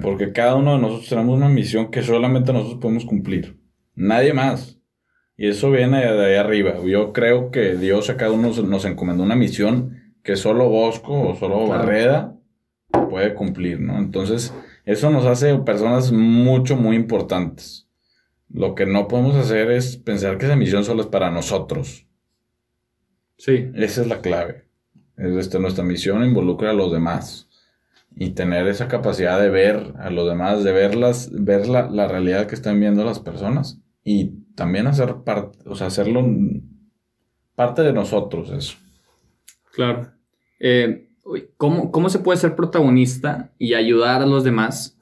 Porque 0.00 0.32
cada 0.32 0.54
uno 0.54 0.72
de 0.72 0.80
nosotros 0.80 1.10
tenemos 1.10 1.36
una 1.36 1.50
misión 1.50 1.90
que 1.90 2.02
solamente 2.02 2.54
nosotros 2.54 2.80
podemos 2.80 3.04
cumplir. 3.04 3.60
Nadie 3.94 4.32
más. 4.32 4.80
Y 5.36 5.48
eso 5.48 5.70
viene 5.70 5.98
de 5.98 6.24
ahí 6.24 6.36
arriba. 6.36 6.76
Yo 6.86 7.12
creo 7.12 7.50
que 7.50 7.76
Dios 7.76 8.08
a 8.08 8.16
cada 8.16 8.32
uno 8.32 8.50
nos 8.62 8.84
encomendó 8.86 9.24
una 9.24 9.36
misión 9.36 10.14
que 10.22 10.36
solo 10.36 10.70
Bosco 10.70 11.20
o 11.20 11.36
solo 11.36 11.66
Barreda 11.66 12.34
puede 13.10 13.34
cumplir, 13.34 13.78
¿no? 13.78 13.98
Entonces, 13.98 14.54
eso 14.86 15.10
nos 15.10 15.26
hace 15.26 15.54
personas 15.58 16.12
mucho, 16.12 16.76
muy 16.76 16.96
importantes. 16.96 17.85
Lo 18.48 18.74
que 18.74 18.86
no 18.86 19.08
podemos 19.08 19.36
hacer 19.36 19.70
es 19.70 19.96
pensar 19.96 20.38
que 20.38 20.46
esa 20.46 20.56
misión 20.56 20.84
solo 20.84 21.02
es 21.02 21.08
para 21.08 21.30
nosotros. 21.30 22.06
Sí. 23.38 23.70
Esa 23.74 24.02
es 24.02 24.06
la 24.06 24.20
clave. 24.20 24.68
Es 25.16 25.34
este, 25.36 25.58
nuestra 25.58 25.84
misión 25.84 26.24
involucra 26.24 26.70
a 26.70 26.74
los 26.74 26.92
demás. 26.92 27.48
Y 28.14 28.30
tener 28.30 28.66
esa 28.66 28.88
capacidad 28.88 29.38
de 29.40 29.50
ver 29.50 29.94
a 29.98 30.10
los 30.10 30.26
demás, 30.28 30.64
de 30.64 30.72
verlas, 30.72 31.30
ver 31.32 31.68
la, 31.68 31.90
la 31.90 32.08
realidad 32.08 32.46
que 32.46 32.54
están 32.54 32.80
viendo 32.80 33.04
las 33.04 33.20
personas. 33.20 33.80
Y 34.04 34.46
también 34.54 34.86
hacer 34.86 35.16
parte, 35.24 35.58
o 35.66 35.74
sea, 35.74 35.88
hacerlo 35.88 36.24
parte 37.54 37.82
de 37.82 37.92
nosotros 37.92 38.50
eso. 38.50 38.76
Claro. 39.72 40.12
Eh, 40.60 41.10
¿cómo, 41.56 41.90
¿Cómo 41.90 42.08
se 42.08 42.20
puede 42.20 42.38
ser 42.38 42.56
protagonista 42.56 43.52
y 43.58 43.74
ayudar 43.74 44.22
a 44.22 44.26
los 44.26 44.44
demás 44.44 44.98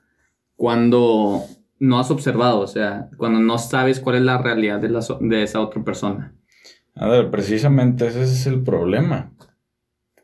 cuando 0.56 1.44
no 1.84 1.98
has 1.98 2.10
observado, 2.10 2.60
o 2.60 2.66
sea, 2.66 3.10
cuando 3.16 3.40
no 3.40 3.58
sabes 3.58 4.00
cuál 4.00 4.16
es 4.16 4.22
la 4.22 4.38
realidad 4.38 4.80
de, 4.80 4.88
de 5.20 5.42
esa 5.42 5.60
otra 5.60 5.84
persona. 5.84 6.34
A 6.94 7.08
ver, 7.08 7.30
precisamente 7.30 8.06
ese 8.06 8.22
es 8.22 8.46
el 8.46 8.62
problema. 8.62 9.32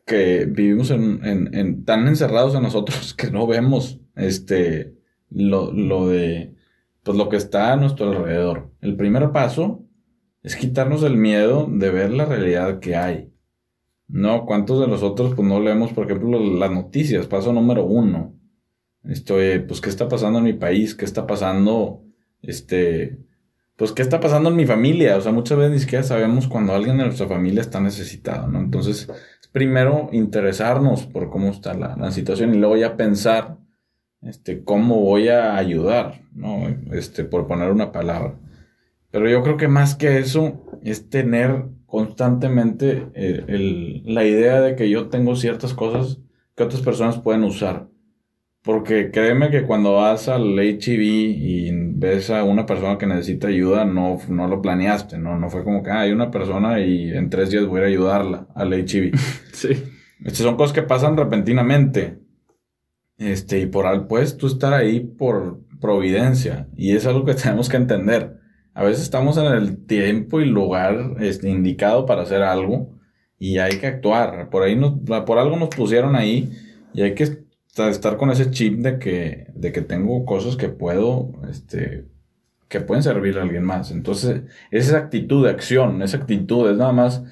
Que 0.05 0.45
vivimos 0.45 0.91
en, 0.91 1.85
tan 1.85 2.07
encerrados 2.07 2.55
en 2.55 2.63
nosotros 2.63 3.13
que 3.17 3.29
no 3.29 3.47
vemos 3.47 3.99
este, 4.15 4.95
lo, 5.29 5.71
lo, 5.71 6.07
de, 6.07 6.55
pues 7.03 7.17
lo 7.17 7.29
que 7.29 7.37
está 7.37 7.73
a 7.73 7.77
nuestro 7.77 8.09
alrededor. 8.09 8.71
El 8.81 8.95
primer 8.95 9.31
paso 9.31 9.85
es 10.43 10.55
quitarnos 10.55 11.03
el 11.03 11.17
miedo 11.17 11.67
de 11.69 11.91
ver 11.91 12.11
la 12.11 12.25
realidad 12.25 12.79
que 12.79 12.95
hay. 12.95 13.31
No, 14.07 14.45
¿cuántos 14.45 14.81
de 14.81 14.87
nosotros 14.87 15.33
pues 15.35 15.47
no 15.47 15.61
leemos, 15.61 15.93
por 15.93 16.05
ejemplo, 16.05 16.37
las 16.39 16.71
noticias? 16.71 17.27
Paso 17.27 17.53
número 17.53 17.85
uno. 17.85 18.33
Estoy, 19.03 19.59
pues, 19.59 19.81
¿qué 19.81 19.89
está 19.89 20.07
pasando 20.07 20.39
en 20.39 20.45
mi 20.45 20.53
país? 20.53 20.95
¿Qué 20.95 21.05
está 21.05 21.25
pasando? 21.25 22.03
Este, 22.41 23.17
pues, 23.75 23.91
¿qué 23.93 24.01
está 24.01 24.19
pasando 24.19 24.49
en 24.49 24.55
mi 24.55 24.65
familia? 24.65 25.17
O 25.17 25.21
sea, 25.21 25.31
muchas 25.31 25.57
veces 25.57 25.73
ni 25.73 25.79
siquiera 25.79 26.03
sabemos 26.03 26.47
cuando 26.47 26.73
alguien 26.73 26.97
de 26.97 27.05
nuestra 27.05 27.27
familia 27.27 27.61
está 27.61 27.79
necesitado, 27.79 28.47
¿no? 28.47 28.59
Entonces, 28.59 29.09
primero 29.51 30.09
interesarnos 30.11 31.07
por 31.07 31.29
cómo 31.29 31.49
está 31.49 31.73
la, 31.73 32.11
situación 32.11 32.53
y 32.53 32.57
luego 32.57 32.77
ya 32.77 32.95
pensar, 32.95 33.57
este, 34.21 34.63
cómo 34.63 35.01
voy 35.01 35.29
a 35.29 35.57
ayudar, 35.57 36.21
¿no? 36.33 36.67
Este, 36.91 37.23
por 37.23 37.47
poner 37.47 37.71
una 37.71 37.91
palabra. 37.91 38.39
Pero 39.09 39.29
yo 39.29 39.43
creo 39.43 39.57
que 39.57 39.67
más 39.67 39.95
que 39.95 40.19
eso 40.19 40.61
es 40.83 41.09
tener 41.09 41.65
constantemente 41.85 43.07
eh, 43.13 44.01
la 44.05 44.23
idea 44.23 44.61
de 44.61 44.75
que 44.75 44.89
yo 44.89 45.09
tengo 45.09 45.35
ciertas 45.35 45.73
cosas 45.73 46.19
que 46.55 46.63
otras 46.63 46.81
personas 46.81 47.19
pueden 47.19 47.43
usar. 47.43 47.90
Porque 48.63 49.09
créeme 49.09 49.49
que 49.49 49.63
cuando 49.63 49.93
vas 49.93 50.27
al 50.27 50.59
HIV 50.59 51.01
y 51.01 51.71
ves 51.95 52.29
a 52.29 52.43
una 52.43 52.67
persona 52.67 52.99
que 52.99 53.07
necesita 53.07 53.47
ayuda, 53.47 53.85
no, 53.85 54.19
no 54.29 54.47
lo 54.47 54.61
planeaste, 54.61 55.17
¿no? 55.17 55.39
No 55.39 55.49
fue 55.49 55.63
como 55.63 55.81
que 55.81 55.89
ah, 55.89 56.01
hay 56.01 56.11
una 56.11 56.29
persona 56.29 56.79
y 56.79 57.09
en 57.09 57.31
tres 57.31 57.49
días 57.49 57.65
voy 57.65 57.81
a 57.81 57.85
ayudarla 57.85 58.47
al 58.53 58.73
HIV. 58.73 59.17
sí. 59.53 59.69
Estas 60.23 60.45
son 60.45 60.57
cosas 60.57 60.73
que 60.73 60.83
pasan 60.83 61.17
repentinamente. 61.17 62.19
Este, 63.17 63.59
y 63.59 63.65
por 63.65 64.07
pues 64.07 64.37
tú 64.37 64.45
estar 64.45 64.73
ahí 64.73 64.99
por 64.99 65.61
providencia. 65.79 66.67
Y 66.77 66.95
es 66.95 67.07
algo 67.07 67.25
que 67.25 67.33
tenemos 67.35 67.67
que 67.67 67.77
entender. 67.77 68.39
A 68.73 68.83
veces 68.83 69.03
estamos 69.03 69.37
en 69.37 69.45
el 69.45 69.85
tiempo 69.85 70.39
y 70.39 70.45
lugar 70.45 71.15
este, 71.19 71.49
indicado 71.49 72.05
para 72.05 72.21
hacer 72.21 72.43
algo 72.43 72.99
y 73.39 73.57
hay 73.57 73.79
que 73.79 73.87
actuar. 73.87 74.49
Por 74.49 74.63
ahí 74.63 74.75
nos, 74.75 74.99
por 75.25 75.39
algo 75.39 75.57
nos 75.57 75.69
pusieron 75.69 76.15
ahí 76.15 76.51
y 76.93 77.01
hay 77.01 77.15
que 77.15 77.41
estar 77.77 78.17
con 78.17 78.31
ese 78.31 78.51
chip 78.51 78.79
de 78.79 78.99
que, 78.99 79.47
de 79.55 79.71
que 79.71 79.81
tengo 79.81 80.25
cosas 80.25 80.55
que 80.55 80.69
puedo, 80.69 81.31
este, 81.49 82.05
que 82.67 82.81
pueden 82.81 83.03
servir 83.03 83.37
a 83.37 83.43
alguien 83.43 83.63
más. 83.63 83.91
Entonces, 83.91 84.43
esa 84.71 84.97
actitud 84.97 85.45
de 85.45 85.51
acción, 85.51 86.01
esa 86.01 86.17
actitud 86.17 86.69
es 86.69 86.77
nada 86.77 86.93
más 86.93 87.23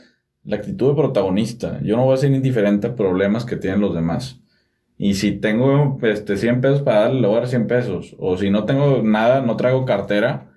la 0.43 0.58
actitud 0.58 0.89
de 0.89 0.95
protagonista. 0.95 1.80
Yo 1.84 1.95
no 1.97 2.06
voy 2.06 2.15
a 2.15 2.17
ser 2.17 2.32
indiferente 2.32 2.88
a 2.88 2.95
problemas 2.95 3.45
que 3.45 3.58
tienen 3.58 3.82
los 3.82 3.93
demás. 3.93 4.41
Y 4.97 5.13
si 5.15 5.34
tengo 5.34 5.97
este, 6.04 6.38
100 6.38 6.62
pesos 6.62 6.82
para 6.82 7.02
darle, 7.02 7.21
le 7.21 7.28
voy 7.28 7.38
a 7.38 7.39
dar 7.41 7.49
100 7.49 7.67
pesos. 7.67 8.15
O 8.19 8.38
si 8.38 8.49
no 8.49 8.65
tengo 8.65 9.02
nada, 9.04 9.41
no 9.41 9.56
traigo 9.56 9.86
cartera, 9.86 10.52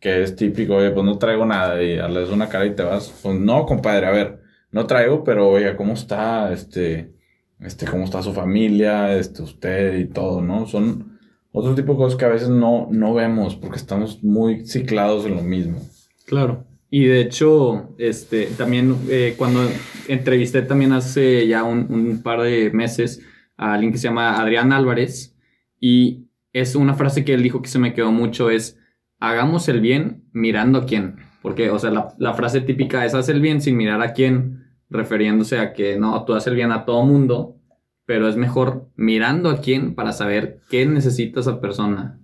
que 0.00 0.22
es 0.22 0.34
típico, 0.36 0.76
oye, 0.76 0.90
pues 0.90 1.04
no 1.04 1.18
traigo 1.18 1.46
nada 1.46 1.82
y 1.82 1.96
le 1.96 2.20
das 2.20 2.30
una 2.30 2.48
cara 2.48 2.66
y 2.66 2.74
te 2.74 2.82
vas. 2.82 3.12
Pues 3.22 3.38
no, 3.38 3.66
compadre, 3.66 4.06
a 4.06 4.10
ver, 4.10 4.40
no 4.72 4.86
traigo, 4.86 5.22
pero 5.24 5.48
oiga, 5.50 5.76
¿cómo 5.76 5.92
está? 5.92 6.52
Este, 6.52 7.12
este, 7.60 7.86
¿cómo 7.86 8.04
está 8.04 8.22
su 8.22 8.32
familia? 8.32 9.16
Este, 9.16 9.42
usted 9.42 9.98
y 9.98 10.06
todo, 10.06 10.40
¿no? 10.40 10.66
Son 10.66 11.18
otro 11.52 11.74
tipo 11.74 11.92
de 11.92 11.98
cosas 11.98 12.18
que 12.18 12.24
a 12.24 12.28
veces 12.28 12.48
no, 12.48 12.88
no 12.90 13.14
vemos 13.14 13.56
porque 13.56 13.76
estamos 13.76 14.22
muy 14.22 14.66
ciclados 14.66 15.26
en 15.26 15.36
lo 15.36 15.42
mismo. 15.42 15.80
Claro. 16.26 16.64
Y 16.90 17.04
de 17.04 17.20
hecho, 17.20 17.94
este, 17.98 18.46
también 18.46 18.96
eh, 19.08 19.34
cuando 19.36 19.60
entrevisté 20.08 20.62
también 20.62 20.92
hace 20.92 21.46
ya 21.46 21.62
un, 21.62 21.86
un, 21.88 22.22
par 22.22 22.42
de 22.42 22.70
meses 22.72 23.22
a 23.56 23.74
alguien 23.74 23.92
que 23.92 23.98
se 23.98 24.08
llama 24.08 24.40
Adrián 24.40 24.72
Álvarez 24.72 25.36
y 25.78 26.26
es 26.52 26.74
una 26.74 26.94
frase 26.94 27.24
que 27.24 27.34
él 27.34 27.44
dijo 27.44 27.62
que 27.62 27.68
se 27.68 27.78
me 27.78 27.94
quedó 27.94 28.10
mucho 28.10 28.50
es 28.50 28.76
hagamos 29.20 29.68
el 29.68 29.80
bien 29.80 30.24
mirando 30.32 30.80
a 30.80 30.86
quién. 30.86 31.16
Porque, 31.42 31.70
o 31.70 31.78
sea, 31.78 31.90
la, 31.90 32.14
la 32.18 32.34
frase 32.34 32.60
típica 32.60 33.04
es 33.04 33.14
haz 33.14 33.28
el 33.28 33.40
bien 33.40 33.60
sin 33.60 33.76
mirar 33.76 34.02
a 34.02 34.12
quién, 34.12 34.69
refiriéndose 34.90 35.58
a 35.58 35.72
que 35.72 35.98
no, 35.98 36.24
tú 36.24 36.34
haces 36.34 36.52
bien 36.54 36.72
a 36.72 36.84
todo 36.84 37.04
mundo, 37.04 37.56
pero 38.04 38.28
es 38.28 38.36
mejor 38.36 38.88
mirando 38.96 39.48
a 39.48 39.60
quién 39.60 39.94
para 39.94 40.12
saber 40.12 40.60
qué 40.68 40.84
necesita 40.84 41.40
esa 41.40 41.60
persona. 41.60 42.18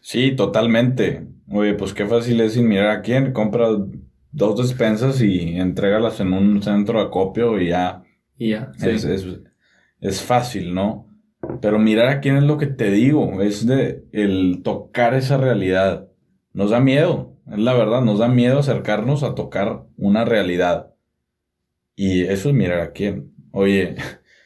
Sí, 0.00 0.34
totalmente. 0.36 1.26
Oye, 1.50 1.74
pues 1.74 1.92
qué 1.92 2.06
fácil 2.06 2.40
es 2.40 2.54
sin 2.54 2.68
mirar 2.68 2.90
a 2.90 3.02
quién. 3.02 3.32
Compra 3.32 3.66
dos 4.30 4.58
despensas 4.58 5.20
y 5.20 5.58
entrégalas 5.58 6.20
en 6.20 6.32
un 6.32 6.62
centro 6.62 7.00
de 7.00 7.06
acopio 7.06 7.60
y 7.60 7.68
ya. 7.68 8.04
Y 8.38 8.50
ya. 8.50 8.72
Es, 8.80 9.04
es, 9.04 9.26
es, 10.00 10.22
fácil, 10.22 10.74
¿no? 10.74 11.08
Pero 11.60 11.78
mirar 11.78 12.08
a 12.08 12.20
quién 12.20 12.36
es 12.36 12.44
lo 12.44 12.56
que 12.56 12.66
te 12.66 12.90
digo, 12.90 13.42
es 13.42 13.66
de 13.66 14.04
el 14.12 14.62
tocar 14.62 15.14
esa 15.14 15.36
realidad. 15.36 16.08
Nos 16.52 16.70
da 16.70 16.80
miedo, 16.80 17.36
es 17.50 17.58
la 17.58 17.74
verdad, 17.74 18.02
nos 18.02 18.18
da 18.20 18.28
miedo 18.28 18.60
acercarnos 18.60 19.22
a 19.22 19.34
tocar 19.34 19.84
una 19.96 20.24
realidad. 20.24 20.91
Y 21.94 22.22
eso 22.22 22.48
es 22.48 22.54
mirar 22.54 22.80
a 22.80 22.92
quién. 22.92 23.32
Oye, 23.52 23.96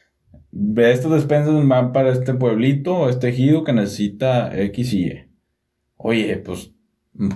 ve 0.51 0.91
estas 0.91 1.11
despensas 1.11 1.67
van 1.67 1.91
para 1.93 2.11
este 2.11 2.33
pueblito, 2.33 3.09
este 3.09 3.29
ejido 3.29 3.63
que 3.63 3.73
necesita 3.73 4.57
X 4.59 4.93
y 4.93 5.07
Y. 5.07 5.27
Oye, 5.97 6.37
pues 6.37 6.73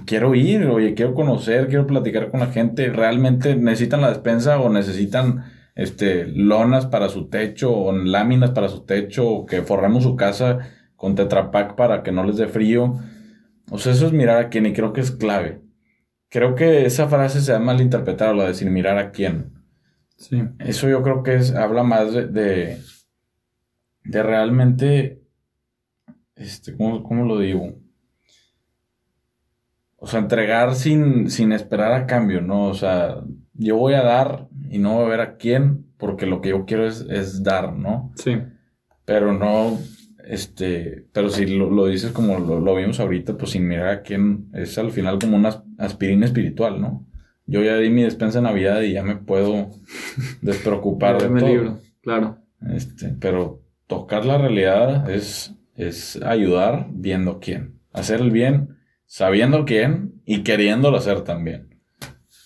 quiero 0.06 0.36
ir, 0.36 0.68
oye, 0.68 0.94
quiero 0.94 1.14
conocer, 1.14 1.68
quiero 1.68 1.88
platicar 1.88 2.30
con 2.30 2.40
la 2.40 2.48
gente. 2.48 2.90
¿Realmente 2.90 3.56
necesitan 3.56 4.02
la 4.02 4.10
despensa 4.10 4.60
o 4.60 4.70
necesitan 4.70 5.46
este, 5.76 6.28
lonas 6.28 6.86
para 6.86 7.10
su 7.10 7.30
techo 7.30 7.76
o 7.76 7.92
láminas 7.92 8.52
para 8.52 8.70
su 8.70 8.86
techo 8.86 9.28
o 9.28 9.46
que 9.46 9.62
forremos 9.64 10.04
su 10.04 10.16
casa 10.16 10.60
con 10.96 11.16
tetrapack 11.16 11.76
para 11.76 12.04
que 12.04 12.12
no 12.12 12.24
les 12.24 12.38
dé 12.38 12.48
frío? 12.48 13.00
O 13.72 13.78
sea, 13.78 13.94
eso 13.94 14.06
es 14.08 14.14
mirar 14.14 14.38
a 14.38 14.50
quién 14.50 14.66
y 14.66 14.74
creo 14.74 14.94
que 14.94 15.02
es 15.02 15.12
clave. 15.12 15.62
Creo 16.30 16.56
que 16.56 16.86
esa 16.86 17.08
frase 17.08 17.42
se 17.42 17.54
ha 17.54 17.60
malinterpretado, 17.60 18.34
la 18.34 18.44
de 18.44 18.50
decir 18.50 18.70
mirar 18.70 18.98
a 18.98 19.12
quién. 19.12 19.61
Sí. 20.22 20.40
Eso 20.60 20.88
yo 20.88 21.02
creo 21.02 21.24
que 21.24 21.36
es, 21.36 21.54
habla 21.56 21.82
más 21.82 22.14
de, 22.14 22.28
de, 22.28 22.78
de 24.04 24.24
realmente, 24.24 25.24
este, 26.36 26.78
¿cómo, 26.78 27.02
¿cómo, 27.02 27.26
lo 27.26 27.40
digo? 27.40 27.74
O 29.98 30.06
sea, 30.06 30.20
entregar 30.20 30.76
sin, 30.76 31.32
sin 31.32 31.52
esperar 31.52 31.92
a 31.94 32.06
cambio, 32.06 32.40
¿no? 32.42 32.68
O 32.68 32.74
sea, 32.76 33.24
yo 33.54 33.78
voy 33.78 33.96
a 33.96 34.04
dar 34.04 34.48
y 34.70 34.78
no 34.78 34.94
voy 34.94 35.06
a 35.06 35.10
ver 35.10 35.22
a 35.22 35.38
quién, 35.38 35.88
porque 35.98 36.28
lo 36.28 36.40
que 36.40 36.50
yo 36.50 36.66
quiero 36.66 36.86
es, 36.86 37.02
es 37.10 37.42
dar, 37.42 37.74
¿no? 37.74 38.12
Sí. 38.16 38.38
Pero 39.06 39.34
no, 39.34 39.80
este, 40.24 41.08
pero 41.14 41.30
si 41.30 41.48
lo, 41.48 41.72
lo 41.72 41.88
dices 41.88 42.12
como 42.12 42.38
lo, 42.38 42.60
lo, 42.60 42.76
vimos 42.76 43.00
ahorita, 43.00 43.38
pues 43.38 43.52
sin 43.52 43.68
mirar 43.68 43.88
a 43.90 44.02
quién, 44.04 44.50
es 44.54 44.78
al 44.78 44.92
final 44.92 45.18
como 45.18 45.36
una 45.36 45.64
aspirina 45.80 46.28
espiritual, 46.28 46.80
¿no? 46.80 47.08
Yo 47.46 47.64
ya 47.64 47.78
di 47.78 47.90
mi 47.90 48.04
despensa 48.04 48.40
de 48.40 48.44
Navidad 48.44 48.82
y 48.82 48.94
ya 48.94 49.04
me 49.04 49.16
puedo 49.16 49.72
despreocupar 50.42 51.22
de 51.22 51.40
todo. 51.40 51.50
libro, 51.50 51.80
claro. 52.02 52.38
Este, 52.74 53.16
pero 53.20 53.62
tocar 53.88 54.26
la 54.26 54.38
realidad 54.38 55.10
es, 55.10 55.56
es 55.76 56.22
ayudar 56.22 56.88
viendo 56.92 57.40
quién. 57.40 57.80
Hacer 57.92 58.22
el 58.22 58.32
bien 58.32 58.78
sabiendo 59.12 59.66
quién 59.66 60.22
y 60.26 60.42
queriéndolo 60.42 60.96
hacer 60.96 61.22
también. 61.22 61.68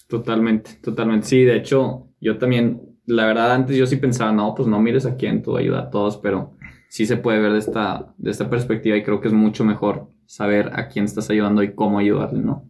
Totalmente, 0.08 0.71
totalmente. 0.81 1.27
Sí, 1.27 1.43
de 1.43 1.58
hecho, 1.58 2.08
yo 2.19 2.39
también, 2.39 2.81
la 3.05 3.27
verdad, 3.27 3.53
antes 3.53 3.77
yo 3.77 3.86
sí 3.86 3.97
pensaba, 3.97 4.31
no, 4.31 4.55
pues 4.55 4.67
no 4.67 4.79
mires 4.79 5.05
a 5.05 5.15
quién, 5.15 5.43
tú 5.43 5.58
ayuda 5.58 5.81
a 5.81 5.89
todos, 5.91 6.17
pero 6.17 6.53
sí 6.89 7.05
se 7.05 7.17
puede 7.17 7.39
ver 7.39 7.51
de 7.51 7.60
esta, 7.60 8.15
de 8.17 8.31
esta 8.31 8.49
perspectiva 8.49 8.97
y 8.97 9.03
creo 9.03 9.21
que 9.21 9.27
es 9.27 9.34
mucho 9.34 9.63
mejor 9.63 10.10
saber 10.25 10.71
a 10.73 10.88
quién 10.88 11.05
estás 11.05 11.29
ayudando 11.29 11.62
y 11.62 11.75
cómo 11.75 11.99
ayudarle, 11.99 12.39
¿no? 12.39 12.67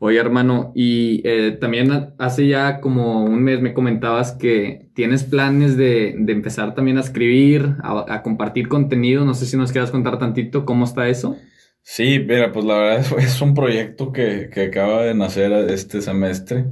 Oye, 0.00 0.18
hermano, 0.18 0.70
y 0.76 1.22
eh, 1.24 1.52
también 1.60 2.14
hace 2.18 2.46
ya 2.46 2.80
como 2.80 3.24
un 3.24 3.42
mes 3.42 3.60
me 3.60 3.74
comentabas 3.74 4.32
que 4.32 4.90
tienes 4.94 5.24
planes 5.24 5.76
de, 5.76 6.14
de 6.16 6.32
empezar 6.32 6.74
también 6.74 6.98
a 6.98 7.00
escribir, 7.00 7.74
a, 7.82 8.14
a, 8.14 8.22
compartir 8.22 8.68
contenido. 8.68 9.24
No 9.24 9.34
sé 9.34 9.46
si 9.46 9.56
nos 9.56 9.72
quieras 9.72 9.90
contar 9.90 10.18
tantito 10.18 10.64
cómo 10.64 10.84
está 10.84 11.08
eso. 11.08 11.36
Sí, 11.82 12.18
mira, 12.20 12.52
pues 12.52 12.64
la 12.64 12.74
verdad 12.74 13.06
es, 13.18 13.40
un 13.40 13.54
proyecto 13.54 14.12
que, 14.12 14.50
que, 14.52 14.66
acaba 14.66 15.02
de 15.02 15.14
nacer 15.14 15.52
este 15.70 16.00
semestre, 16.00 16.66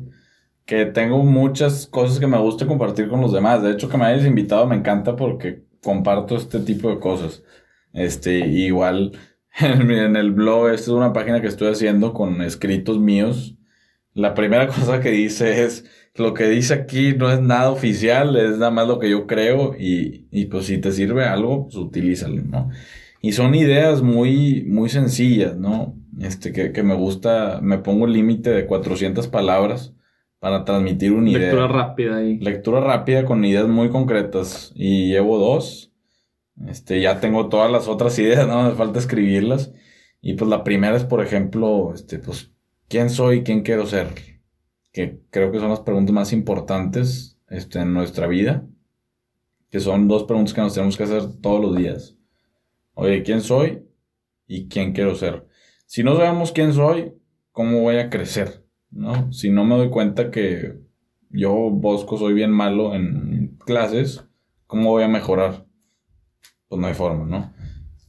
que 0.65 0.87
tengo 0.87 1.25
muchas 1.25 1.87
cosas 1.87 2.21
que 2.21 2.27
me 2.27 2.39
gusta 2.39 2.67
compartir 2.67 3.09
con 3.09 3.21
los 3.21 3.33
demás. 3.33 3.63
De 3.63 3.73
hecho, 3.73 3.89
que 3.89 3.97
me 3.97 4.05
hayas 4.05 4.27
invitado 4.27 4.67
me 4.67 4.77
encanta 4.77 5.17
porque 5.17 5.65
comparto 5.83 6.37
este 6.37 6.61
tipo 6.61 6.91
de 6.91 7.01
cosas. 7.01 7.43
Este, 7.93 8.39
igual 8.39 9.13
en, 9.61 10.17
el 10.17 10.33
blog, 10.33 10.69
esta 10.69 10.83
es 10.83 10.89
una 10.89 11.13
página 11.13 11.41
que 11.41 11.47
estoy 11.47 11.69
haciendo 11.69 12.13
con 12.13 12.43
escritos 12.43 12.99
míos. 12.99 13.57
La 14.15 14.35
primera 14.35 14.67
cosa 14.69 15.01
que 15.01 15.11
dice 15.11 15.65
es, 15.65 15.85
lo 16.15 16.35
que 16.35 16.49
dice 16.49 16.75
aquí 16.75 17.15
no 17.15 17.31
es 17.31 17.41
nada 17.41 17.71
oficial, 17.71 18.37
es 18.37 18.59
nada 18.59 18.71
más 18.71 18.89
lo 18.89 18.99
que 18.99 19.11
yo 19.11 19.27
creo 19.27 19.75
y, 19.79 20.27
y 20.31 20.47
pues 20.47 20.67
si 20.67 20.79
te 20.79 20.93
sirve 20.93 21.25
algo, 21.25 21.65
pues 21.65 21.77
utilízalo, 21.77 22.43
¿no? 22.43 22.71
Y 23.23 23.33
son 23.33 23.55
ideas 23.55 24.03
muy, 24.03 24.65
muy 24.67 24.89
sencillas, 24.89 25.57
¿no? 25.57 25.95
Este, 26.21 26.53
que, 26.53 26.73
que 26.73 26.83
me 26.83 26.95
gusta, 26.95 27.61
me 27.63 27.79
pongo 27.79 28.05
un 28.05 28.13
límite 28.13 28.51
de 28.51 28.67
400 28.67 29.29
palabras 29.29 29.95
para 30.39 30.65
transmitir 30.65 31.13
una 31.13 31.31
idea. 31.31 31.41
Lectura 31.41 31.69
rápida 31.69 32.17
ahí. 32.17 32.39
Lectura 32.39 32.81
rápida 32.81 33.25
con 33.25 33.45
ideas 33.45 33.67
muy 33.69 33.89
concretas. 33.89 34.73
Y 34.75 35.09
llevo 35.09 35.39
dos. 35.39 35.93
Este, 36.65 37.01
ya 37.01 37.21
tengo 37.21 37.49
todas 37.49 37.71
las 37.71 37.89
otras 37.89 38.19
ideas, 38.21 38.47
no 38.47 38.63
me 38.65 38.75
falta 38.75 38.99
escribirlas. 38.99 39.73
Y 40.21 40.35
pues 40.35 40.49
la 40.49 40.65
primera 40.65 40.97
es, 40.97 41.05
por 41.05 41.23
ejemplo, 41.23 41.93
este, 41.95 42.19
pues, 42.19 42.53
¿quién 42.89 43.11
soy? 43.11 43.43
¿Quién 43.43 43.63
quiero 43.63 43.87
ser? 43.87 44.09
Que 44.93 45.21
creo 45.31 45.53
que 45.53 45.61
son 45.61 45.71
las 45.71 45.81
preguntas 45.81 46.15
más 46.15 46.33
importantes 46.33 47.39
este, 47.49 47.81
en 47.81 47.93
nuestra 47.93 48.27
vida. 48.27 48.67
Que 49.71 49.81
son 49.81 50.09
dos 50.09 50.25
preguntas 50.25 50.55
que 50.55 50.61
nos 50.61 50.75
tenemos 50.75 50.97
que 50.97 51.05
hacer 51.05 51.41
todos 51.41 51.61
los 51.61 51.77
días. 51.77 52.17
Oye, 52.95 53.23
¿quién 53.23 53.43
soy? 53.43 53.87
¿Y 54.47 54.69
quién 54.69 54.93
quiero 54.93 55.15
ser? 55.15 55.47
Si 55.87 56.03
no 56.03 56.17
sabemos 56.17 56.53
quién 56.53 56.73
soy, 56.73 57.15
¿cómo 57.53 57.83
voy 57.83 57.99
a 57.99 58.11
crecer? 58.11 58.65
¿No? 58.91 59.33
Si 59.33 59.51
no 59.51 59.65
me 59.65 59.77
doy 59.77 59.91
cuenta 59.91 60.31
que 60.31 60.79
yo, 61.31 61.53
Bosco, 61.71 62.17
soy 62.17 62.33
bien 62.33 62.51
malo 62.51 62.95
en 62.95 63.59
clases, 63.65 64.25
¿cómo 64.67 64.91
voy 64.91 65.03
a 65.03 65.09
mejorar? 65.09 65.66
Pues 66.69 66.81
no 66.81 66.87
hay 66.87 66.95
forma, 66.95 67.25
¿no? 67.27 67.53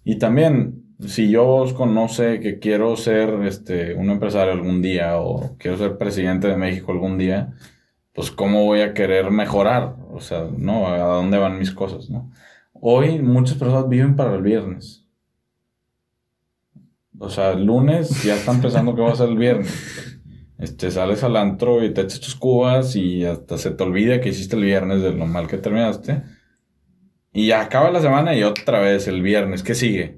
Y 0.03 0.17
también, 0.17 0.95
si 1.05 1.29
yo, 1.29 1.65
sé 2.07 2.39
que 2.39 2.59
quiero 2.59 2.95
ser 2.95 3.29
este, 3.43 3.93
un 3.93 4.09
empresario 4.09 4.53
algún 4.53 4.81
día 4.81 5.19
o 5.19 5.57
quiero 5.57 5.77
ser 5.77 5.97
presidente 5.97 6.47
de 6.47 6.57
México 6.57 6.91
algún 6.91 7.17
día, 7.17 7.53
pues 8.13 8.31
¿cómo 8.31 8.65
voy 8.65 8.81
a 8.81 8.93
querer 8.93 9.29
mejorar? 9.31 9.95
O 10.11 10.19
sea, 10.21 10.47
¿no? 10.57 10.87
¿A 10.87 10.97
dónde 10.97 11.37
van 11.37 11.59
mis 11.59 11.71
cosas, 11.71 12.09
no? 12.09 12.31
Hoy 12.73 13.21
muchas 13.21 13.57
personas 13.57 13.89
viven 13.89 14.15
para 14.15 14.35
el 14.35 14.41
viernes. 14.41 15.05
O 17.19 17.29
sea, 17.29 17.51
el 17.51 17.65
lunes 17.65 18.23
ya 18.23 18.35
están 18.35 18.61
pensando 18.61 18.95
que 18.95 19.01
va 19.01 19.11
a 19.11 19.15
ser 19.15 19.29
el 19.29 19.37
viernes. 19.37 20.19
Este, 20.57 20.89
sales 20.89 21.23
al 21.23 21.35
antro 21.35 21.83
y 21.83 21.93
te 21.93 22.01
echas 22.01 22.19
tus 22.19 22.35
cubas 22.35 22.95
y 22.95 23.25
hasta 23.25 23.57
se 23.57 23.71
te 23.71 23.83
olvida 23.83 24.19
que 24.19 24.29
hiciste 24.29 24.55
el 24.55 24.63
viernes 24.63 25.01
de 25.01 25.11
lo 25.11 25.25
mal 25.25 25.47
que 25.47 25.57
terminaste. 25.57 26.23
Y 27.37 27.45
ya 27.45 27.61
acaba 27.61 27.91
la 27.91 28.01
semana 28.01 28.35
y 28.35 28.41
otra 28.41 28.79
vez 28.79 29.07
el 29.07 29.21
viernes. 29.21 29.61
¿Qué 29.61 29.75
sigue? 29.75 30.17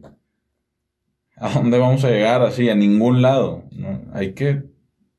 ¿A 1.35 1.49
dónde 1.49 1.77
vamos 1.77 2.05
a 2.05 2.09
llegar 2.09 2.41
así? 2.41 2.69
A 2.69 2.75
ningún 2.75 3.21
lado. 3.21 3.65
¿no? 3.71 4.05
Hay 4.13 4.33
que 4.33 4.63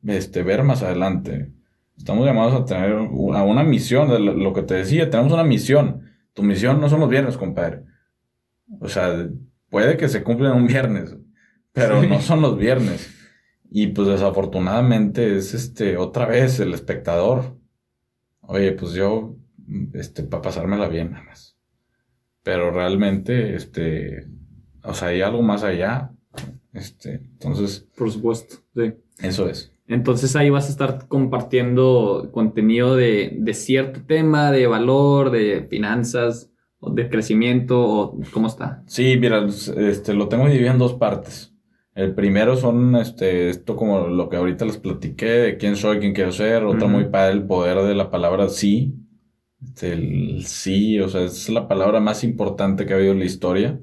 este, 0.06 0.42
ver 0.42 0.62
más 0.62 0.82
adelante. 0.82 1.52
Estamos 1.98 2.24
llamados 2.24 2.54
a 2.54 2.64
tener 2.64 2.92
a 2.92 3.42
una 3.42 3.62
misión, 3.64 4.08
de 4.08 4.18
lo 4.18 4.54
que 4.54 4.62
te 4.62 4.74
decía, 4.74 5.10
tenemos 5.10 5.30
una 5.30 5.44
misión. 5.44 6.10
Tu 6.32 6.42
misión 6.42 6.80
no 6.80 6.88
son 6.88 7.00
los 7.00 7.10
viernes, 7.10 7.36
compadre. 7.36 7.84
O 8.80 8.88
sea, 8.88 9.28
puede 9.68 9.98
que 9.98 10.08
se 10.08 10.22
cumplan 10.22 10.56
un 10.56 10.66
viernes, 10.66 11.14
pero 11.72 12.02
no 12.02 12.20
son 12.22 12.40
los 12.40 12.56
viernes. 12.56 13.14
Y 13.70 13.88
pues 13.88 14.08
desafortunadamente 14.08 15.36
es 15.36 15.52
este 15.52 15.98
otra 15.98 16.24
vez 16.24 16.60
el 16.60 16.72
espectador 16.72 17.60
oye, 18.50 18.72
pues 18.72 18.92
yo, 18.92 19.36
este, 19.94 20.24
para 20.24 20.42
pasármela 20.42 20.88
bien 20.88 21.12
nada 21.12 21.24
más. 21.24 21.60
Pero 22.42 22.70
realmente, 22.70 23.55
este, 23.55 24.26
o 24.83 24.94
sea, 24.94 25.09
hay 25.09 25.22
algo 25.22 25.42
más 25.42 25.62
allá. 25.62 26.12
Este, 26.72 27.14
entonces. 27.14 27.87
Por 27.96 28.11
supuesto, 28.11 28.57
sí. 28.74 28.92
Eso 29.18 29.48
es. 29.48 29.72
Entonces 29.87 30.37
ahí 30.37 30.50
vas 30.50 30.68
a 30.68 30.70
estar 30.70 31.09
compartiendo 31.09 32.31
contenido 32.33 32.94
de, 32.94 33.37
de 33.37 33.55
cierto 33.55 34.00
tema, 34.07 34.53
de 34.53 34.68
valor, 34.68 35.31
de 35.31 35.66
finanzas, 35.68 36.50
o 36.79 36.90
de 36.90 37.09
crecimiento, 37.09 37.83
o 37.83 38.20
cómo 38.33 38.46
está. 38.46 38.83
Sí, 38.87 39.16
mira, 39.20 39.44
este, 39.46 40.14
lo 40.14 40.29
tengo 40.29 40.46
dividido 40.46 40.70
en 40.70 40.79
dos 40.79 40.94
partes. 40.94 41.55
El 41.94 42.14
primero 42.14 42.57
son 42.57 42.96
este, 42.96 43.50
esto 43.50 43.76
como 43.76 44.07
lo 44.07 44.29
que 44.29 44.37
ahorita 44.37 44.64
les 44.64 44.79
platiqué, 44.79 45.26
de 45.26 45.57
quién 45.57 45.76
soy, 45.76 45.98
quién 45.98 46.14
quiero 46.14 46.33
ser. 46.33 46.64
Otra 46.64 46.87
muy 46.87 47.07
padre, 47.07 47.33
el 47.33 47.46
poder 47.46 47.79
de 47.83 47.94
la 47.94 48.11
palabra 48.11 48.48
sí. 48.48 48.94
Este, 49.62 49.92
el 49.92 50.44
sí, 50.46 50.99
o 51.01 51.09
sea, 51.09 51.23
es 51.25 51.49
la 51.49 51.68
palabra 51.68 52.01
más 52.01 52.25
importante 52.25 52.87
que 52.87 52.92
ha 52.92 52.96
habido 52.96 53.12
en 53.12 53.18
la 53.18 53.25
historia. 53.25 53.81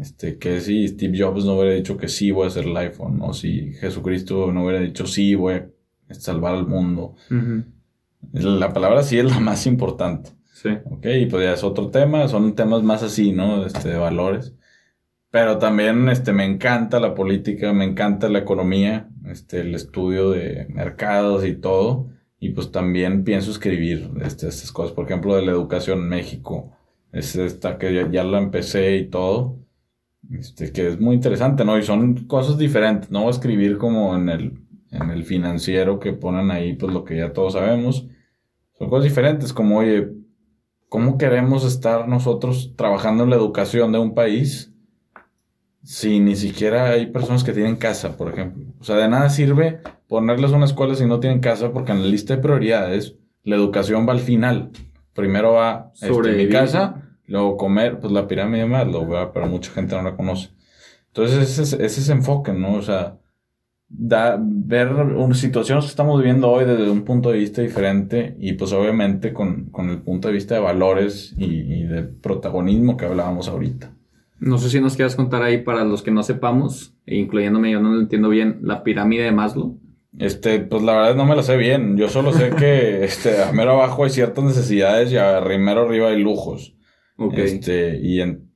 Este, 0.00 0.38
que 0.38 0.60
si 0.60 0.86
Steve 0.86 1.18
Jobs 1.18 1.44
no 1.44 1.54
hubiera 1.54 1.74
dicho 1.74 1.96
que 1.96 2.08
sí 2.08 2.30
voy 2.30 2.44
a 2.44 2.48
hacer 2.48 2.64
el 2.64 2.76
iPhone, 2.76 3.18
o 3.22 3.32
si 3.32 3.72
Jesucristo 3.72 4.52
no 4.52 4.64
hubiera 4.64 4.80
dicho 4.80 5.06
sí 5.06 5.34
voy 5.34 5.54
a 5.54 5.68
salvar 6.10 6.54
al 6.54 6.66
mundo. 6.66 7.16
La 8.32 8.72
palabra 8.72 9.02
sí 9.02 9.18
es 9.18 9.24
la 9.24 9.40
más 9.40 9.66
importante. 9.66 10.30
Sí. 10.52 10.70
Ok, 10.84 11.06
y 11.06 11.26
pues 11.26 11.44
ya 11.44 11.54
es 11.54 11.64
otro 11.64 11.90
tema, 11.90 12.28
son 12.28 12.54
temas 12.54 12.82
más 12.82 13.02
así, 13.02 13.32
¿no? 13.32 13.64
Este, 13.64 13.88
de 13.88 13.96
valores. 13.96 14.54
Pero 15.30 15.58
también 15.58 16.08
este, 16.08 16.32
me 16.32 16.44
encanta 16.44 17.00
la 17.00 17.14
política, 17.14 17.72
me 17.72 17.84
encanta 17.84 18.28
la 18.28 18.40
economía, 18.40 19.08
este, 19.26 19.60
el 19.60 19.74
estudio 19.74 20.30
de 20.30 20.66
mercados 20.68 21.46
y 21.46 21.54
todo. 21.54 22.08
Y 22.40 22.50
pues 22.50 22.72
también 22.72 23.22
pienso 23.22 23.50
escribir 23.50 24.10
este, 24.22 24.48
estas 24.48 24.72
cosas, 24.72 24.92
por 24.92 25.04
ejemplo, 25.04 25.36
de 25.36 25.42
la 25.42 25.52
educación 25.52 26.00
en 26.00 26.08
México. 26.08 26.72
Es 27.12 27.36
esta 27.36 27.76
que 27.76 27.94
ya, 27.94 28.10
ya 28.10 28.24
la 28.24 28.38
empecé 28.38 28.96
y 28.96 29.08
todo. 29.08 29.58
Este, 30.30 30.72
que 30.72 30.88
es 30.88 30.98
muy 30.98 31.16
interesante, 31.16 31.64
¿no? 31.66 31.78
Y 31.78 31.82
son 31.82 32.26
cosas 32.26 32.56
diferentes. 32.56 33.10
No 33.10 33.28
escribir 33.28 33.76
como 33.76 34.16
en 34.16 34.30
el, 34.30 34.58
en 34.90 35.10
el 35.10 35.24
financiero 35.24 36.00
que 36.00 36.14
ponen 36.14 36.50
ahí, 36.50 36.74
pues 36.74 36.92
lo 36.94 37.04
que 37.04 37.18
ya 37.18 37.34
todos 37.34 37.52
sabemos. 37.52 38.06
Son 38.78 38.88
cosas 38.88 39.04
diferentes, 39.04 39.52
como, 39.52 39.78
oye, 39.78 40.08
¿cómo 40.88 41.18
queremos 41.18 41.66
estar 41.66 42.08
nosotros 42.08 42.72
trabajando 42.74 43.24
en 43.24 43.30
la 43.30 43.36
educación 43.36 43.92
de 43.92 43.98
un 43.98 44.14
país 44.14 44.72
si 45.82 46.20
ni 46.20 46.36
siquiera 46.36 46.90
hay 46.90 47.06
personas 47.06 47.44
que 47.44 47.52
tienen 47.52 47.76
casa, 47.76 48.16
por 48.16 48.32
ejemplo? 48.32 48.64
O 48.80 48.84
sea, 48.84 48.96
de 48.96 49.08
nada 49.08 49.30
sirve 49.30 49.80
ponerles 50.08 50.50
una 50.52 50.64
escuela 50.66 50.94
si 50.94 51.06
no 51.06 51.20
tienen 51.20 51.40
casa, 51.40 51.72
porque 51.72 51.92
en 51.92 52.02
la 52.02 52.08
lista 52.08 52.36
de 52.36 52.42
prioridades 52.42 53.16
la 53.44 53.56
educación 53.56 54.08
va 54.08 54.12
al 54.12 54.20
final. 54.20 54.70
Primero 55.14 55.54
va 55.54 55.92
este, 56.00 56.32
mi 56.32 56.48
casa 56.48 57.10
Luego 57.30 57.56
comer, 57.56 58.00
pues 58.00 58.12
la 58.12 58.26
pirámide 58.26 58.66
más, 58.66 58.88
lo 58.88 59.06
veo, 59.06 59.32
pero 59.32 59.46
mucha 59.46 59.70
gente 59.70 59.94
no 59.94 60.02
la 60.02 60.16
conoce. 60.16 60.50
Entonces 61.06 61.58
ese 61.58 61.84
es 61.84 61.98
ese 61.98 62.12
enfoque, 62.12 62.52
¿no? 62.52 62.74
O 62.74 62.82
sea, 62.82 63.20
da, 63.88 64.36
ver 64.40 64.88
una 64.92 65.34
situación 65.36 65.78
que 65.78 65.86
estamos 65.86 66.18
viviendo 66.18 66.50
hoy 66.50 66.64
desde 66.64 66.90
un 66.90 67.04
punto 67.04 67.30
de 67.30 67.38
vista 67.38 67.62
diferente 67.62 68.34
y 68.40 68.54
pues 68.54 68.72
obviamente 68.72 69.32
con, 69.32 69.66
con 69.66 69.90
el 69.90 69.98
punto 70.02 70.26
de 70.26 70.34
vista 70.34 70.56
de 70.56 70.60
valores 70.60 71.32
y, 71.38 71.44
y, 71.44 71.84
de 71.84 72.02
protagonismo 72.02 72.96
que 72.96 73.04
hablábamos 73.04 73.46
ahorita. 73.46 73.92
No 74.40 74.58
sé 74.58 74.70
si 74.70 74.80
nos 74.80 74.96
quieras 74.96 75.16
contar 75.16 75.42
ahí 75.42 75.58
para 75.58 75.84
los 75.84 76.02
que 76.02 76.10
no 76.10 76.22
sepamos, 76.22 76.94
incluyéndome, 77.06 77.70
yo 77.70 77.80
no 77.80 77.90
lo 77.90 78.00
entiendo 78.00 78.30
bien, 78.30 78.58
la 78.62 78.82
pirámide 78.82 79.24
de 79.24 79.32
Maslow. 79.32 79.78
Este, 80.18 80.60
pues 80.60 80.82
la 80.82 80.94
verdad 80.94 81.14
no 81.14 81.26
me 81.26 81.36
la 81.36 81.42
sé 81.42 81.56
bien. 81.56 81.96
Yo 81.96 82.08
solo 82.08 82.32
sé 82.32 82.50
que 82.50 83.04
este, 83.04 83.42
a 83.42 83.52
mero 83.52 83.72
abajo 83.72 84.04
hay 84.04 84.10
ciertas 84.10 84.44
necesidades 84.44 85.12
y 85.12 85.18
a 85.18 85.40
mero 85.40 85.82
arriba 85.82 86.08
hay 86.08 86.22
lujos. 86.22 86.74
Este, 87.34 87.98
y, 88.02 88.22
en, 88.22 88.50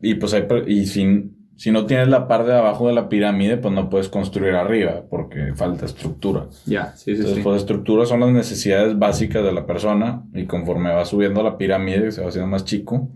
y 0.00 0.14
pues 0.14 0.32
hay, 0.32 0.46
y 0.66 0.86
sin, 0.86 1.50
si 1.56 1.70
no 1.70 1.84
tienes 1.84 2.08
la 2.08 2.26
parte 2.26 2.50
de 2.50 2.58
abajo 2.58 2.88
de 2.88 2.94
la 2.94 3.10
pirámide, 3.10 3.58
pues 3.58 3.74
no 3.74 3.90
puedes 3.90 4.08
construir 4.08 4.54
arriba 4.54 5.04
porque 5.10 5.52
falta 5.54 5.84
estructura. 5.84 6.46
Ya, 6.64 6.92
sí, 6.96 7.14
sí, 7.14 7.20
Entonces, 7.20 7.44
pues 7.44 7.60
estructura 7.60 8.06
son 8.06 8.20
las 8.20 8.30
necesidades 8.30 8.98
básicas 8.98 9.44
de 9.44 9.52
la 9.52 9.66
persona 9.66 10.24
y 10.32 10.46
conforme 10.46 10.90
va 10.90 11.04
subiendo 11.04 11.42
la 11.42 11.58
pirámide, 11.58 12.12
se 12.12 12.22
va 12.22 12.28
haciendo 12.28 12.48
más 12.48 12.64
chico, 12.64 13.10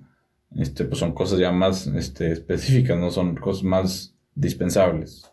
este, 0.56 0.84
pues 0.84 0.98
son 0.98 1.12
cosas 1.12 1.38
ya 1.38 1.52
más 1.52 1.86
este, 1.86 2.32
específicas, 2.32 2.98
no 2.98 3.10
son 3.10 3.36
cosas 3.36 3.62
más 3.64 4.16
dispensables. 4.34 5.30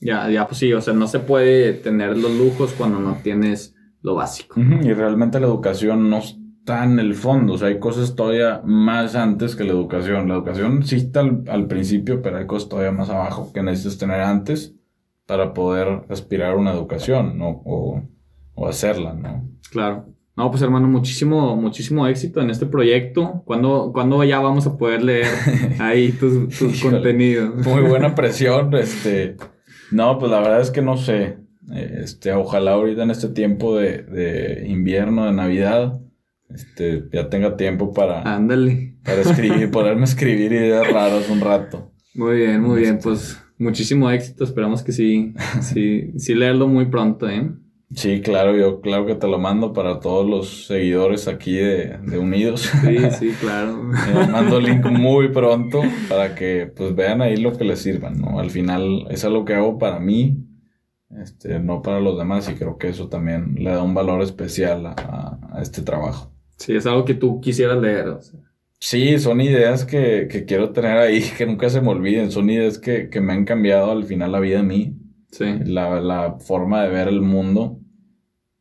Ya, 0.00 0.28
ya, 0.30 0.46
pues 0.46 0.58
sí, 0.58 0.72
o 0.72 0.80
sea, 0.80 0.92
no 0.94 1.06
se 1.06 1.20
puede 1.20 1.72
tener 1.72 2.16
los 2.16 2.32
lujos 2.32 2.72
cuando 2.72 2.98
no 3.00 3.18
tienes 3.22 3.74
lo 4.02 4.14
básico. 4.14 4.60
Y 4.60 4.92
realmente 4.92 5.40
la 5.40 5.46
educación 5.46 6.10
no 6.10 6.18
está 6.18 6.84
en 6.84 6.98
el 6.98 7.14
fondo. 7.14 7.54
O 7.54 7.58
sea, 7.58 7.68
hay 7.68 7.78
cosas 7.78 8.14
todavía 8.14 8.60
más 8.64 9.14
antes 9.14 9.56
que 9.56 9.64
la 9.64 9.72
educación. 9.72 10.28
La 10.28 10.34
educación 10.34 10.82
sí 10.82 10.96
está 10.96 11.20
al, 11.20 11.66
principio, 11.66 12.20
pero 12.20 12.36
hay 12.36 12.46
cosas 12.46 12.68
todavía 12.68 12.92
más 12.92 13.08
abajo 13.08 13.50
que 13.52 13.62
necesitas 13.62 13.98
tener 13.98 14.20
antes 14.20 14.74
para 15.26 15.54
poder 15.54 16.04
aspirar 16.10 16.52
a 16.52 16.56
una 16.56 16.72
educación, 16.72 17.38
¿no? 17.38 17.62
O, 17.64 18.02
o 18.54 18.68
hacerla, 18.68 19.14
¿no? 19.14 19.48
Claro. 19.70 20.13
No, 20.36 20.50
pues 20.50 20.62
hermano, 20.62 20.88
muchísimo, 20.88 21.56
muchísimo 21.56 22.06
éxito 22.08 22.40
en 22.40 22.50
este 22.50 22.66
proyecto. 22.66 23.42
¿Cuándo, 23.44 23.90
¿cuándo 23.92 24.22
ya 24.24 24.40
vamos 24.40 24.66
a 24.66 24.76
poder 24.76 25.02
leer 25.02 25.28
ahí 25.78 26.10
tus, 26.10 26.48
tus 26.58 26.82
contenidos? 26.82 27.54
Muy 27.64 27.82
buena 27.82 28.14
presión, 28.16 28.74
este. 28.74 29.36
No, 29.92 30.18
pues 30.18 30.32
la 30.32 30.40
verdad 30.40 30.60
es 30.60 30.70
que 30.70 30.82
no 30.82 30.96
sé. 30.96 31.38
Este, 31.72 32.32
ojalá 32.32 32.72
ahorita 32.72 33.04
en 33.04 33.10
este 33.10 33.28
tiempo 33.28 33.76
de, 33.76 34.02
de 34.02 34.66
invierno, 34.68 35.24
de 35.26 35.32
Navidad, 35.32 36.00
este, 36.50 37.04
ya 37.12 37.28
tenga 37.28 37.56
tiempo 37.56 37.92
para, 37.92 38.22
Ándale. 38.22 38.96
para 39.04 39.22
escribir, 39.22 39.70
poderme 39.70 40.04
escribir 40.04 40.52
ideas 40.52 40.90
raras 40.92 41.30
un 41.30 41.40
rato. 41.40 41.92
Muy 42.14 42.36
bien, 42.36 42.60
muy 42.60 42.82
bien, 42.82 42.98
pues 43.02 43.40
muchísimo 43.58 44.10
éxito, 44.10 44.44
esperamos 44.44 44.82
que 44.82 44.92
sí, 44.92 45.34
sí, 45.62 46.12
sí 46.18 46.34
leerlo 46.34 46.68
muy 46.68 46.86
pronto, 46.86 47.28
¿eh? 47.28 47.50
Sí, 47.94 48.20
claro, 48.22 48.56
yo 48.56 48.80
claro 48.80 49.06
que 49.06 49.14
te 49.14 49.28
lo 49.28 49.38
mando 49.38 49.72
para 49.72 50.00
todos 50.00 50.28
los 50.28 50.66
seguidores 50.66 51.28
aquí 51.28 51.54
de, 51.54 51.98
de 51.98 52.18
Unidos. 52.18 52.70
Sí, 52.82 52.98
sí, 53.18 53.30
claro. 53.40 53.90
Eh, 53.92 54.26
mando 54.30 54.58
el 54.58 54.64
link 54.64 54.84
muy 54.86 55.28
pronto 55.28 55.82
para 56.08 56.34
que 56.34 56.72
pues 56.74 56.94
vean 56.94 57.22
ahí 57.22 57.36
lo 57.36 57.56
que 57.56 57.64
les 57.64 57.80
sirva, 57.80 58.10
¿no? 58.10 58.40
Al 58.40 58.50
final 58.50 59.06
es 59.10 59.24
algo 59.24 59.44
que 59.44 59.54
hago 59.54 59.78
para 59.78 60.00
mí, 60.00 60.44
este, 61.22 61.60
no 61.60 61.82
para 61.82 62.00
los 62.00 62.18
demás 62.18 62.48
y 62.50 62.54
creo 62.54 62.78
que 62.78 62.88
eso 62.88 63.08
también 63.08 63.54
le 63.58 63.70
da 63.70 63.82
un 63.82 63.94
valor 63.94 64.22
especial 64.22 64.86
a, 64.86 65.38
a 65.52 65.62
este 65.62 65.82
trabajo. 65.82 66.32
Sí, 66.56 66.74
es 66.74 66.86
algo 66.86 67.04
que 67.04 67.14
tú 67.14 67.40
quisieras 67.40 67.80
leer. 67.80 68.18
Sí, 68.80 69.18
son 69.18 69.40
ideas 69.40 69.86
que, 69.86 70.44
quiero 70.46 70.72
tener 70.72 70.98
ahí, 70.98 71.22
que 71.38 71.46
nunca 71.46 71.70
se 71.70 71.80
me 71.80 71.88
olviden. 71.88 72.30
Son 72.30 72.48
ideas 72.50 72.78
que, 72.78 73.08
me 73.20 73.32
han 73.32 73.44
cambiado 73.44 73.90
al 73.90 74.04
final 74.04 74.32
la 74.32 74.40
vida 74.40 74.60
a 74.60 74.62
mí. 74.62 74.94
Sí. 75.34 75.46
La, 75.66 76.36
forma 76.38 76.84
de 76.84 76.90
ver 76.90 77.08
el 77.08 77.20
mundo. 77.20 77.80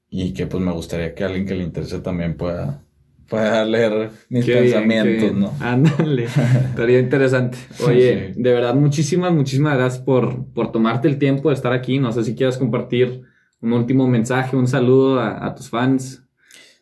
Y 0.10 0.34
que 0.34 0.48
pues 0.48 0.62
me 0.62 0.72
gustaría 0.72 1.14
que 1.14 1.24
alguien 1.24 1.46
que 1.46 1.56
le 1.56 1.64
interese 1.64 2.00
también 2.00 2.36
pueda, 2.36 2.84
pueda 3.28 3.64
leer 3.66 4.10
mis 4.30 4.46
pensamientos, 4.46 5.34
¿no? 5.36 5.54
Ándale. 5.60 6.26
Estaría 6.26 7.00
interesante. 7.00 7.58
Oye, 7.88 8.34
de 8.36 8.54
verdad, 8.54 8.76
muchísimas, 8.76 9.32
muchísimas 9.34 9.78
gracias 9.78 10.04
por, 10.04 10.46
por 10.54 10.72
tomarte 10.72 11.08
el 11.08 11.18
tiempo 11.18 11.50
de 11.50 11.56
estar 11.56 11.74
aquí. 11.74 12.00
No 12.00 12.12
sé 12.12 12.24
si 12.24 12.36
quieres 12.36 12.58
compartir 12.58 13.22
un 13.62 13.74
último 13.74 14.08
mensaje, 14.08 14.56
un 14.56 14.68
saludo 14.68 15.20
a, 15.20 15.46
a 15.46 15.56
tus 15.56 15.70
fans 15.70 16.24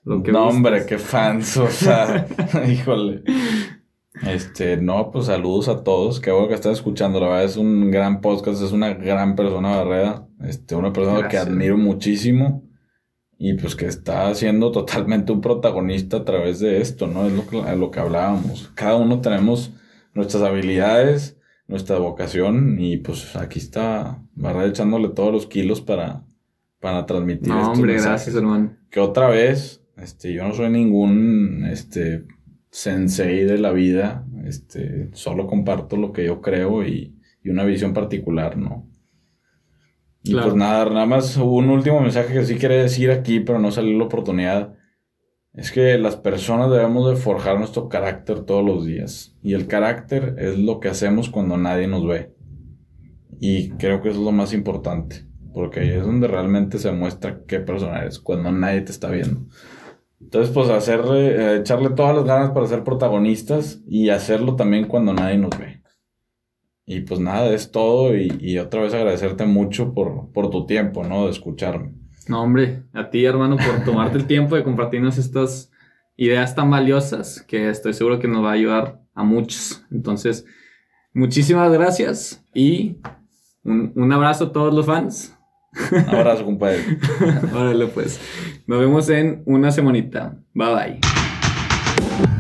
no, 0.04 0.48
hombre, 0.48 0.84
qué 0.88 0.98
fans, 0.98 1.58
o 1.58 1.68
sea, 1.68 2.26
híjole. 2.68 3.22
Este, 4.28 4.78
no, 4.78 5.10
pues 5.12 5.28
saludos 5.28 5.68
a 5.70 5.84
todos. 5.84 6.20
Qué 6.20 6.32
bueno 6.32 6.50
que 6.50 6.56
están 6.56 6.74
escuchando. 6.74 7.20
La 7.20 7.28
verdad 7.28 7.46
es 7.46 7.58
un 7.58 7.92
gran 7.92 8.22
podcast, 8.22 8.62
es 8.62 8.72
una 8.72 8.94
gran 8.94 9.36
persona, 9.36 9.78
Barrera. 9.78 10.28
Este, 10.42 10.76
una 10.76 10.92
persona 10.92 11.28
que 11.28 11.38
admiro 11.38 11.78
muchísimo 11.78 12.64
y 13.38 13.54
pues 13.54 13.76
que 13.76 13.86
está 13.86 14.34
siendo 14.36 14.72
totalmente 14.72 15.32
un 15.32 15.42
protagonista 15.42 16.18
a 16.18 16.26
través 16.26 16.60
de 16.60 16.82
esto, 16.82 17.08
¿no? 17.08 17.26
Es 17.26 17.34
lo 17.34 17.48
que, 17.48 17.76
lo 17.76 17.90
que 17.90 18.00
hablábamos. 18.00 18.72
Cada 18.76 18.98
uno 18.98 19.22
tenemos 19.22 19.72
nuestras 20.14 20.44
habilidades, 20.44 21.40
nuestra 21.68 21.98
vocación 21.98 22.80
y 22.80 22.98
pues 22.98 23.36
aquí 23.36 23.60
está 23.60 24.22
Barrera 24.34 24.68
echándole 24.68 25.10
todos 25.10 25.32
los 25.32 25.48
kilos 25.48 25.80
para, 25.82 26.26
para 26.80 27.06
transmitir. 27.06 27.48
No, 27.48 27.72
hombre, 27.72 27.94
gracias, 27.94 28.36
hermano. 28.36 28.78
Que 28.90 29.00
otra 29.00 29.30
vez 29.30 29.82
este, 29.98 30.34
yo 30.34 30.48
no 30.48 30.54
soy 30.54 30.70
ningún 30.70 31.66
este, 31.66 32.26
sensei 32.72 33.44
de 33.46 33.60
la 33.60 33.72
vida. 33.72 34.26
Este, 34.46 35.10
solo 35.14 35.46
comparto 35.46 35.98
lo 35.98 36.12
que 36.12 36.26
yo 36.26 36.42
creo 36.42 36.86
y, 36.86 37.16
una 37.46 37.64
visión 37.64 37.94
particular, 37.94 38.58
¿no? 38.58 38.88
Y 40.24 40.36
pues 40.36 40.54
nada, 40.54 40.86
nada 40.86 41.08
más 41.08 41.36
un 41.38 41.72
último 41.72 42.00
mensaje 42.00 42.32
que 42.32 42.46
sí 42.46 42.56
quiere 42.56 42.76
decir 42.76 43.10
aquí, 43.10 43.40
pero 43.40 43.58
no 43.58 43.72
salió 43.72 43.98
la 43.98 44.06
oportunidad. 44.06 44.76
Es 45.54 45.72
que 45.72 45.98
las 45.98 46.16
personas 46.16 46.70
debemos 46.70 47.10
de 47.10 47.16
forjar 47.16 47.58
nuestro 47.58 47.90
carácter 47.90 48.42
todos 48.42 48.64
los 48.64 48.86
días. 48.86 49.36
Y 49.42 49.54
el 49.54 49.66
carácter 49.66 50.36
es 50.38 50.60
lo 50.60 50.80
que 50.80 50.90
hacemos 50.90 51.30
cuando 51.32 51.58
nadie 51.58 51.88
nos 51.88 52.06
ve. 52.06 52.32
Y 53.40 53.72
creo 53.72 54.02
que 54.02 54.10
eso 54.10 54.20
es 54.20 54.26
lo 54.26 54.32
más 54.32 54.54
importante. 54.54 55.26
Porque 55.52 55.80
ahí 55.80 55.90
es 55.90 56.04
donde 56.04 56.28
realmente 56.28 56.78
se 56.78 56.92
muestra 56.92 57.42
qué 57.48 57.60
persona 57.60 58.02
eres, 58.02 58.20
cuando 58.20 58.52
nadie 58.52 58.82
te 58.82 58.92
está 58.92 59.10
viendo. 59.10 59.48
Entonces, 60.22 60.54
pues 60.54 60.70
hacerle, 60.70 61.36
eh, 61.36 61.58
echarle 61.58 61.90
todas 61.90 62.16
las 62.16 62.26
ganas 62.26 62.52
para 62.52 62.68
ser 62.68 62.84
protagonistas 62.84 63.82
y 63.88 64.10
hacerlo 64.10 64.56
también 64.56 64.88
cuando 64.88 65.14
nadie 65.14 65.38
nos 65.38 65.52
ve. 65.58 65.82
Y 66.86 67.02
pues 67.02 67.20
nada, 67.20 67.54
es 67.54 67.72
todo 67.72 68.16
y, 68.16 68.38
y 68.40 68.58
otra 68.58 68.82
vez 68.82 68.94
agradecerte 68.94 69.46
mucho 69.46 69.94
por, 69.94 70.32
por 70.32 70.50
tu 70.50 70.66
tiempo, 70.66 71.04
¿no? 71.04 71.26
De 71.26 71.32
escucharme. 71.32 71.94
No, 72.28 72.44
hombre, 72.44 72.84
a 72.94 73.10
ti, 73.10 73.26
hermano, 73.26 73.58
por 73.58 73.84
tomarte 73.84 74.18
el 74.18 74.26
tiempo 74.28 74.56
de 74.56 74.64
compartirnos 74.64 75.18
estas 75.18 75.72
ideas 76.16 76.56
tan 76.56 76.70
valiosas 76.70 77.42
que 77.42 77.70
estoy 77.70 77.94
seguro 77.94 78.20
que 78.20 78.28
nos 78.28 78.44
va 78.44 78.52
a 78.52 78.54
ayudar 78.54 79.02
a 79.14 79.24
muchos. 79.24 79.86
Entonces, 79.92 80.46
muchísimas 81.14 81.72
gracias 81.72 82.46
y 82.54 82.98
un, 83.64 83.92
un 83.96 84.14
abrazo 84.14 84.46
a 84.46 84.52
todos 84.52 84.74
los 84.74 84.86
fans. 84.86 85.38
Abrazo, 86.08 86.46
compadre. 86.46 87.00
Órale, 87.54 87.88
pues. 87.88 88.20
Nos 88.68 88.80
vemos 88.80 89.10
en 89.10 89.44
una 89.46 89.72
semanita. 89.72 90.38
Bye 90.54 91.00
bye. 92.20 92.31